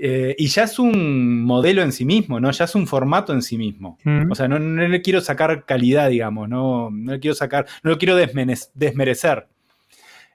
Eh, 0.00 0.36
y 0.38 0.46
ya 0.46 0.62
es 0.62 0.78
un 0.78 1.42
modelo 1.42 1.82
en 1.82 1.90
sí 1.90 2.04
mismo, 2.04 2.38
¿no? 2.38 2.50
Ya 2.52 2.64
es 2.64 2.74
un 2.76 2.86
formato 2.86 3.32
en 3.32 3.42
sí 3.42 3.58
mismo. 3.58 3.98
Mm. 4.04 4.30
O 4.30 4.34
sea, 4.36 4.46
no, 4.46 4.58
no 4.60 4.86
le 4.86 5.02
quiero 5.02 5.20
sacar 5.20 5.64
calidad, 5.64 6.08
digamos, 6.08 6.48
no, 6.48 6.88
no 6.90 7.12
le 7.12 7.20
quiero 7.20 7.34
sacar, 7.34 7.66
no 7.82 7.90
lo 7.90 7.98
quiero 7.98 8.16
desmerecer. 8.16 9.48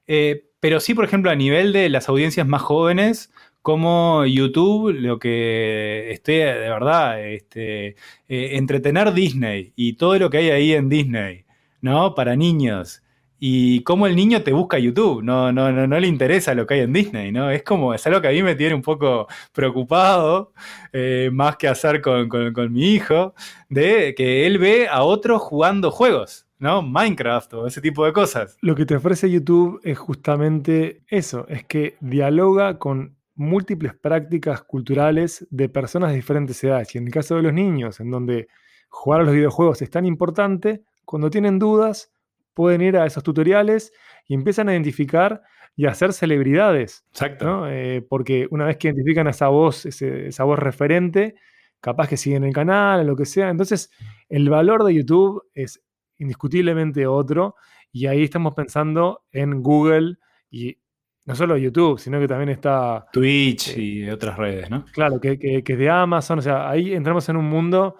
Eh, 0.07 0.49
pero 0.59 0.79
sí, 0.79 0.93
por 0.93 1.05
ejemplo, 1.05 1.31
a 1.31 1.35
nivel 1.35 1.71
de 1.73 1.89
las 1.89 2.09
audiencias 2.09 2.47
más 2.47 2.61
jóvenes, 2.61 3.31
como 3.61 4.25
YouTube, 4.25 4.91
lo 4.91 5.19
que 5.19 6.11
esté 6.11 6.33
de 6.33 6.69
verdad, 6.69 7.25
este, 7.25 7.87
eh, 7.87 8.57
entretener 8.57 9.13
Disney 9.13 9.71
y 9.77 9.93
todo 9.93 10.19
lo 10.19 10.29
que 10.29 10.39
hay 10.39 10.49
ahí 10.49 10.73
en 10.73 10.89
Disney, 10.89 11.45
¿no? 11.81 12.15
Para 12.15 12.35
niños. 12.35 13.02
Y 13.45 13.83
cómo 13.83 14.07
el 14.07 14.15
niño 14.15 14.41
te 14.41 14.53
busca 14.53 14.79
YouTube, 14.79 15.21
no, 15.21 15.51
no, 15.51 15.69
no, 15.69 15.85
no 15.85 15.99
le 15.99 16.07
interesa 16.07 16.55
lo 16.55 16.65
que 16.65 16.75
hay 16.75 16.79
en 16.79 16.93
Disney, 16.93 17.29
¿no? 17.33 17.49
Es 17.51 17.61
como, 17.63 17.93
es 17.93 18.07
algo 18.07 18.21
que 18.21 18.29
a 18.29 18.31
mí 18.31 18.41
me 18.41 18.55
tiene 18.55 18.73
un 18.73 18.81
poco 18.81 19.27
preocupado, 19.51 20.53
eh, 20.93 21.29
más 21.33 21.57
que 21.57 21.67
hacer 21.67 22.01
con, 22.01 22.29
con- 22.29 22.53
con 22.53 22.71
mi 22.71 22.93
hijo, 22.93 23.33
de 23.67 24.13
que 24.15 24.47
él 24.47 24.59
ve 24.59 24.87
a 24.87 25.03
otros 25.03 25.41
jugando 25.41 25.91
juegos, 25.91 26.45
¿no? 26.57 26.81
Minecraft 26.83 27.53
o 27.55 27.67
ese 27.67 27.81
tipo 27.81 28.05
de 28.05 28.13
cosas. 28.13 28.57
Lo 28.61 28.75
que 28.75 28.85
te 28.85 28.95
ofrece 28.95 29.29
YouTube 29.29 29.81
es 29.83 29.97
justamente 29.97 31.01
eso, 31.09 31.45
es 31.49 31.65
que 31.65 31.95
dialoga 31.99 32.79
con 32.79 33.17
múltiples 33.35 33.93
prácticas 33.93 34.61
culturales 34.63 35.45
de 35.49 35.67
personas 35.67 36.11
de 36.11 36.15
diferentes 36.15 36.63
edades. 36.63 36.95
Y 36.95 36.97
en 36.97 37.07
el 37.07 37.11
caso 37.13 37.35
de 37.35 37.41
los 37.41 37.51
niños, 37.53 37.99
en 37.99 38.09
donde 38.09 38.47
jugar 38.87 39.19
a 39.19 39.23
los 39.25 39.33
videojuegos 39.33 39.81
es 39.81 39.89
tan 39.89 40.05
importante, 40.05 40.83
cuando 41.03 41.29
tienen 41.29 41.59
dudas, 41.59 42.12
pueden 42.53 42.81
ir 42.81 42.97
a 42.97 43.05
esos 43.05 43.23
tutoriales 43.23 43.91
y 44.27 44.33
empiezan 44.33 44.69
a 44.69 44.73
identificar 44.73 45.41
y 45.75 45.85
a 45.87 45.93
ser 45.93 46.13
celebridades. 46.13 47.03
Exacto. 47.11 47.45
¿no? 47.45 47.69
Eh, 47.69 48.05
porque 48.07 48.47
una 48.51 48.65
vez 48.65 48.77
que 48.77 48.87
identifican 48.89 49.27
a 49.27 49.31
esa 49.31 49.47
voz, 49.47 49.85
ese- 49.85 50.27
esa 50.27 50.43
voz 50.43 50.59
referente, 50.59 51.35
capaz 51.81 52.07
que 52.07 52.17
siguen 52.17 52.43
el 52.43 52.53
canal, 52.53 53.05
lo 53.07 53.15
que 53.15 53.25
sea. 53.25 53.49
Entonces, 53.49 53.91
el 54.29 54.49
valor 54.49 54.83
de 54.83 54.93
YouTube 54.93 55.43
es 55.53 55.81
indiscutiblemente 56.17 57.05
otro. 57.07 57.55
Y 57.91 58.07
ahí 58.07 58.23
estamos 58.23 58.53
pensando 58.53 59.23
en 59.31 59.61
Google 59.61 60.15
y 60.49 60.77
no 61.25 61.35
solo 61.35 61.57
YouTube, 61.57 61.99
sino 61.99 62.19
que 62.19 62.27
también 62.27 62.49
está, 62.49 63.05
Twitch 63.13 63.77
y 63.77 64.09
otras 64.09 64.37
redes, 64.37 64.69
¿no? 64.69 64.85
claro, 64.93 65.19
que, 65.19 65.37
que- 65.39 65.63
que 65.63 65.73
es 65.73 65.79
de 65.79 65.89
Amazon. 65.89 66.39
O 66.39 66.41
sea, 66.41 66.69
ahí 66.69 66.93
entramos 66.93 67.27
en 67.29 67.37
un 67.37 67.45
mundo 67.45 67.95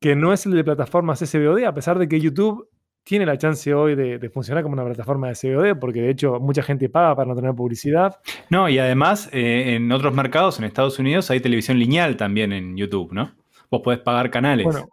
que 0.00 0.14
no 0.16 0.32
es 0.32 0.44
el 0.46 0.52
de 0.52 0.64
plataformas 0.64 1.20
SVOD, 1.20 1.64
a 1.64 1.74
pesar 1.74 1.98
de 1.98 2.08
que 2.08 2.20
YouTube 2.20 2.68
tiene 3.04 3.26
la 3.26 3.36
chance 3.36 3.72
hoy 3.72 3.94
de, 3.94 4.18
de 4.18 4.30
funcionar 4.30 4.62
como 4.62 4.72
una 4.72 4.84
plataforma 4.84 5.28
de 5.28 5.34
SVOD, 5.34 5.78
porque 5.78 6.00
de 6.00 6.10
hecho 6.10 6.40
mucha 6.40 6.62
gente 6.62 6.88
paga 6.88 7.14
para 7.14 7.28
no 7.28 7.36
tener 7.36 7.54
publicidad. 7.54 8.16
No, 8.48 8.68
y 8.68 8.78
además 8.78 9.28
eh, 9.32 9.74
en 9.74 9.92
otros 9.92 10.14
mercados, 10.14 10.58
en 10.58 10.64
Estados 10.64 10.98
Unidos, 10.98 11.30
hay 11.30 11.40
televisión 11.40 11.78
lineal 11.78 12.16
también 12.16 12.52
en 12.52 12.76
YouTube, 12.76 13.12
¿no? 13.12 13.34
Vos 13.70 13.82
podés 13.82 14.00
pagar 14.00 14.30
canales. 14.30 14.64
Bueno, 14.64 14.88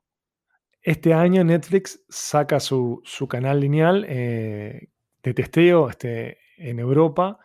este 0.82 1.13
año 1.13 1.43
Netflix 1.43 2.04
saca 2.10 2.60
su, 2.60 3.02
su 3.06 3.28
canal 3.28 3.60
lineal 3.60 4.06
eh, 4.08 4.89
de 5.24 5.34
testeo 5.34 5.89
este, 5.89 6.38
en 6.58 6.80
Europa. 6.80 7.39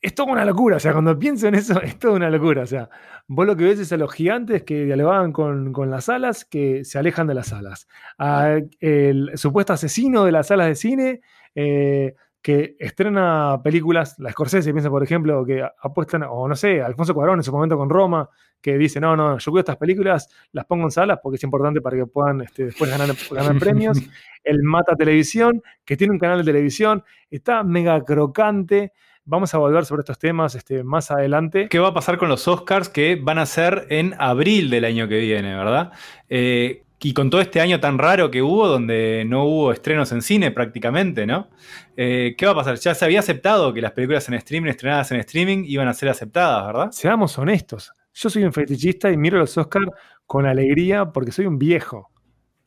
Es 0.00 0.14
toda 0.14 0.32
una 0.32 0.44
locura, 0.44 0.76
o 0.76 0.80
sea, 0.80 0.92
cuando 0.92 1.18
pienso 1.18 1.48
en 1.48 1.56
eso, 1.56 1.80
es 1.82 1.98
toda 1.98 2.14
una 2.14 2.30
locura. 2.30 2.62
O 2.62 2.66
sea, 2.66 2.88
vos 3.26 3.46
lo 3.46 3.56
que 3.56 3.64
ves 3.64 3.80
es 3.80 3.92
a 3.92 3.96
los 3.96 4.12
gigantes 4.12 4.62
que 4.62 4.84
dialogaban 4.84 5.32
con, 5.32 5.72
con 5.72 5.90
las 5.90 6.04
salas 6.04 6.44
que 6.44 6.84
se 6.84 6.98
alejan 6.98 7.26
de 7.26 7.34
las 7.34 7.48
salas. 7.48 7.88
A 8.18 8.58
el 8.80 9.32
supuesto 9.34 9.72
asesino 9.72 10.24
de 10.24 10.32
las 10.32 10.48
salas 10.48 10.68
de 10.68 10.74
cine 10.76 11.20
eh, 11.54 12.14
que 12.40 12.76
estrena 12.78 13.60
películas, 13.62 14.16
la 14.18 14.30
Scorsese 14.30 14.72
piensa, 14.72 14.90
por 14.90 15.02
ejemplo, 15.02 15.44
que 15.44 15.66
apuestan, 15.82 16.22
o 16.22 16.46
no 16.46 16.54
sé, 16.54 16.80
Alfonso 16.80 17.12
Cuarón 17.12 17.40
en 17.40 17.42
su 17.42 17.52
momento 17.52 17.76
con 17.76 17.90
Roma, 17.90 18.28
que 18.60 18.78
dice, 18.78 19.00
no, 19.00 19.16
no, 19.16 19.38
yo 19.38 19.50
cuido 19.50 19.60
estas 19.60 19.76
películas, 19.76 20.28
las 20.52 20.64
pongo 20.64 20.84
en 20.84 20.90
salas 20.90 21.18
porque 21.22 21.36
es 21.36 21.42
importante 21.42 21.80
para 21.80 21.96
que 21.96 22.06
puedan 22.06 22.40
este, 22.42 22.66
después 22.66 22.90
ganar, 22.90 23.08
ganar 23.30 23.58
premios. 23.60 23.98
El 24.44 24.62
Mata 24.62 24.94
Televisión, 24.94 25.62
que 25.84 25.96
tiene 25.96 26.12
un 26.12 26.18
canal 26.18 26.38
de 26.38 26.44
televisión, 26.44 27.02
está 27.30 27.64
mega 27.64 28.02
crocante. 28.04 28.92
Vamos 29.30 29.52
a 29.52 29.58
volver 29.58 29.84
sobre 29.84 30.00
estos 30.00 30.18
temas 30.18 30.54
este, 30.54 30.82
más 30.82 31.10
adelante. 31.10 31.68
¿Qué 31.68 31.78
va 31.78 31.88
a 31.88 31.92
pasar 31.92 32.16
con 32.16 32.30
los 32.30 32.48
Oscars 32.48 32.88
que 32.88 33.14
van 33.16 33.38
a 33.38 33.44
ser 33.44 33.86
en 33.90 34.14
abril 34.18 34.70
del 34.70 34.86
año 34.86 35.06
que 35.06 35.18
viene, 35.18 35.54
verdad? 35.54 35.92
Eh, 36.30 36.84
y 36.98 37.12
con 37.12 37.28
todo 37.28 37.42
este 37.42 37.60
año 37.60 37.78
tan 37.78 37.98
raro 37.98 38.30
que 38.30 38.40
hubo, 38.40 38.66
donde 38.66 39.26
no 39.28 39.44
hubo 39.44 39.70
estrenos 39.70 40.12
en 40.12 40.22
cine 40.22 40.50
prácticamente, 40.50 41.26
¿no? 41.26 41.50
Eh, 41.94 42.36
¿Qué 42.38 42.46
va 42.46 42.52
a 42.52 42.54
pasar? 42.54 42.78
Ya 42.78 42.94
se 42.94 43.04
había 43.04 43.20
aceptado 43.20 43.74
que 43.74 43.82
las 43.82 43.92
películas 43.92 44.26
en 44.28 44.34
streaming, 44.34 44.70
estrenadas 44.70 45.12
en 45.12 45.20
streaming, 45.20 45.64
iban 45.66 45.88
a 45.88 45.92
ser 45.92 46.08
aceptadas, 46.08 46.66
¿verdad? 46.66 46.90
Seamos 46.90 47.36
honestos, 47.36 47.92
yo 48.14 48.30
soy 48.30 48.44
un 48.44 48.52
fetichista 48.54 49.10
y 49.12 49.18
miro 49.18 49.36
los 49.36 49.58
Oscars 49.58 49.88
con 50.24 50.46
alegría 50.46 51.04
porque 51.04 51.32
soy 51.32 51.44
un 51.44 51.58
viejo. 51.58 52.10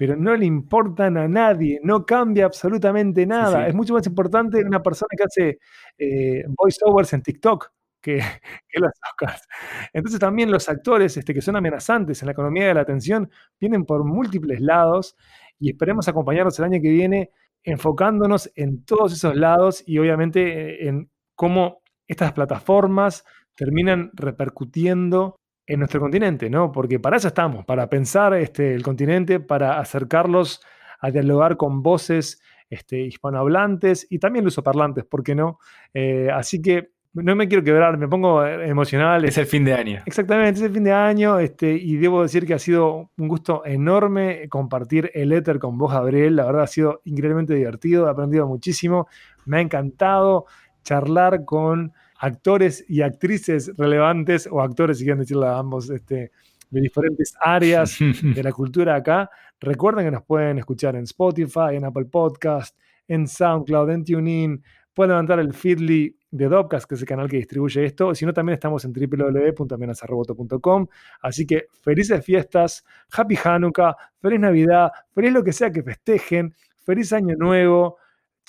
Pero 0.02 0.16
no 0.16 0.36
le 0.36 0.48
importan 0.48 1.16
a 1.16 1.28
nadie, 1.28 1.80
no 1.84 2.08
cambia 2.08 2.46
absolutamente 2.46 3.24
nada. 3.28 3.66
Sí. 3.66 3.70
Es 3.70 3.76
mucho 3.76 3.94
más 3.94 4.08
importante 4.08 4.58
una 4.66 4.82
persona 4.82 5.10
que 5.16 5.24
hace 5.24 5.60
eh, 5.96 6.44
voiceovers 6.48 7.14
en 7.14 7.22
TikTok 7.22 7.72
que, 8.02 8.16
que 8.68 8.80
los 8.80 8.90
Oscars. 9.12 9.48
Entonces 9.94 10.20
también 10.20 10.50
los 10.50 10.68
actores 10.70 11.16
este, 11.18 11.36
que 11.36 11.42
son 11.44 11.56
amenazantes 11.56 12.20
en 12.20 12.26
la 12.26 12.32
economía 12.32 12.66
de 12.66 12.74
la 12.74 12.82
atención 12.82 13.30
vienen 13.60 13.86
por 13.86 14.04
múltiples 14.04 14.60
lados 14.60 15.16
y 15.60 15.70
esperemos 15.70 16.08
acompañarnos 16.08 16.58
el 16.58 16.66
año 16.66 16.82
que 16.82 16.90
viene 16.90 17.30
enfocándonos 17.64 18.52
en 18.56 18.84
todos 18.84 19.14
esos 19.14 19.36
lados 19.36 19.84
y 19.86 20.00
obviamente 20.00 20.88
en 20.88 21.12
cómo 21.36 21.84
estas 22.08 22.34
plataformas 22.34 23.24
terminan 23.54 24.10
repercutiendo 24.16 25.36
en 25.72 25.80
nuestro 25.80 26.02
continente, 26.02 26.50
¿no? 26.50 26.70
Porque 26.72 27.00
para 27.00 27.16
eso 27.16 27.30
estamos, 27.30 27.64
para 27.64 27.90
pensar 27.90 28.34
este, 28.34 28.76
el 28.76 28.84
continente, 28.84 29.40
para 29.40 29.80
acercarlos 29.80 30.62
a 31.00 31.12
dialogar 31.12 31.56
con 31.56 31.82
voces 31.82 32.42
este, 32.70 33.00
hispanohablantes 33.00 34.06
y 34.10 34.20
también 34.20 34.44
lusoparlantes, 34.44 35.06
¿por 35.06 35.24
qué 35.24 35.34
no? 35.34 35.60
Eh, 35.94 36.30
así 36.30 36.62
que 36.62 36.92
no 37.14 37.38
me 37.38 37.48
quiero 37.48 37.64
quebrar, 37.64 37.98
me 37.98 38.10
pongo 38.10 38.46
eh, 38.46 38.68
emocional. 38.68 39.24
Es 39.24 39.38
el 39.38 39.46
fin 39.46 39.64
de 39.64 39.74
año. 39.74 40.02
Exactamente, 40.06 40.60
es 40.60 40.66
el 40.66 40.74
fin 40.74 40.84
de 40.84 40.92
año 40.92 41.40
este, 41.40 41.72
y 41.72 41.96
debo 41.96 42.22
decir 42.22 42.46
que 42.46 42.54
ha 42.54 42.60
sido 42.60 43.10
un 43.18 43.28
gusto 43.30 43.64
enorme 43.66 44.50
compartir 44.50 45.10
el 45.14 45.32
éter 45.32 45.58
con 45.58 45.78
vos, 45.78 45.94
Gabriel. 45.94 46.36
La 46.36 46.46
verdad 46.46 46.64
ha 46.64 46.68
sido 46.68 47.02
increíblemente 47.06 47.54
divertido, 47.54 48.08
he 48.08 48.12
aprendido 48.12 48.46
muchísimo, 48.46 49.08
me 49.46 49.58
ha 49.58 49.62
encantado 49.62 50.48
charlar 50.84 51.46
con 51.46 51.94
actores 52.22 52.86
y 52.88 53.02
actrices 53.02 53.72
relevantes, 53.78 54.48
o 54.50 54.62
actores, 54.62 55.00
si 55.00 55.06
quieren 55.06 55.22
decirlo 55.22 55.48
a 55.48 55.58
ambos, 55.58 55.90
este, 55.90 56.32
de 56.70 56.82
diferentes 56.82 57.34
áreas 57.42 57.98
de 58.24 58.44
la 58.44 58.52
cultura 58.52 58.94
acá. 58.96 59.32
Recuerden 59.60 60.06
que 60.06 60.12
nos 60.12 60.24
pueden 60.24 60.60
escuchar 60.60 60.96
en 60.96 61.06
Spotify, 61.06 61.74
en 61.76 61.86
Apple 61.86 62.06
Podcast, 62.06 62.78
en 63.08 63.28
SoundCloud, 63.28 63.90
en 63.90 64.06
TuneIn. 64.06 64.64
Pueden 64.94 65.10
levantar 65.10 65.40
el 65.40 65.52
Feedly 65.52 66.16
de 66.30 66.48
Dopcast, 66.48 66.88
que 66.88 66.94
es 66.94 67.02
el 67.02 67.08
canal 67.08 67.28
que 67.28 67.38
distribuye 67.38 67.86
esto. 67.86 68.14
Si 68.14 68.24
no, 68.24 68.34
también 68.34 68.54
estamos 68.54 68.86
en 68.86 68.94
www.amenazarroboto.com. 68.94 70.88
Así 71.22 71.48
que 71.48 71.70
felices 71.82 72.24
fiestas, 72.24 72.86
Happy 73.12 73.36
Hanukkah, 73.44 73.96
feliz 74.22 74.40
Navidad, 74.40 74.92
feliz 75.12 75.34
lo 75.34 75.44
que 75.44 75.54
sea 75.54 75.72
que 75.72 75.82
festejen, 75.82 76.54
feliz 76.86 77.14
Año 77.14 77.36
Nuevo. 77.36 77.98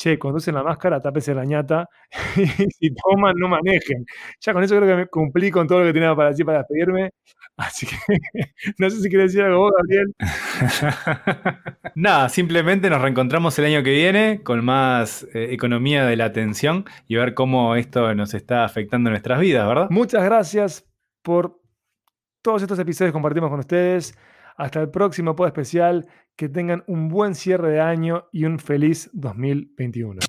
Che, 0.03 0.19
cuando 0.19 0.39
usen 0.39 0.57
la 0.57 0.65
máscara, 0.65 1.01
tápese 1.01 1.33
la 1.33 1.45
ñata. 1.45 1.89
y 2.37 2.71
si 2.73 2.93
toman, 2.93 3.37
no 3.37 3.47
manejen. 3.47 4.05
Ya 4.41 4.53
con 4.53 4.65
eso 4.65 4.75
creo 4.75 4.89
que 4.89 4.97
me 4.97 5.07
cumplí 5.07 5.49
con 5.53 5.69
todo 5.69 5.79
lo 5.79 5.87
que 5.87 5.93
tenía 5.93 6.13
para 6.17 6.31
decir 6.31 6.45
para 6.45 6.59
despedirme. 6.59 7.13
Así 7.57 7.87
que 7.87 7.95
no 8.79 8.91
sé 8.91 9.01
si 9.01 9.09
quieres 9.09 9.33
decir 9.33 9.45
algo 9.45 9.61
vos, 9.61 9.73
Gabriel. 9.79 10.13
Nada, 11.95 12.29
simplemente 12.31 12.91
nos 12.91 13.01
reencontramos 13.01 13.57
el 13.61 13.67
año 13.67 13.85
que 13.85 13.93
viene 13.93 14.43
con 14.43 14.65
más 14.65 15.23
eh, 15.35 15.53
economía 15.53 16.05
de 16.05 16.17
la 16.17 16.25
atención 16.25 16.85
y 17.07 17.15
ver 17.15 17.35
cómo 17.35 17.77
esto 17.77 18.13
nos 18.17 18.35
está 18.35 18.65
afectando 18.65 19.09
nuestras 19.09 19.39
vidas, 19.39 19.69
¿verdad? 19.69 19.87
Muchas 19.91 20.25
gracias 20.25 20.85
por 21.23 21.61
todos 22.43 22.61
estos 22.61 22.81
episodios 22.81 23.11
que 23.11 23.13
compartimos 23.13 23.51
con 23.51 23.61
ustedes. 23.61 24.19
Hasta 24.57 24.81
el 24.81 24.91
próximo 24.91 25.35
pod 25.37 25.47
especial. 25.47 26.07
Que 26.37 26.49
tengan 26.49 26.83
un 26.87 27.09
buen 27.09 27.35
cierre 27.35 27.71
de 27.71 27.81
año 27.81 28.25
y 28.33 28.47
un 28.47 28.59
feliz 28.59 29.11
2021. 29.13 30.21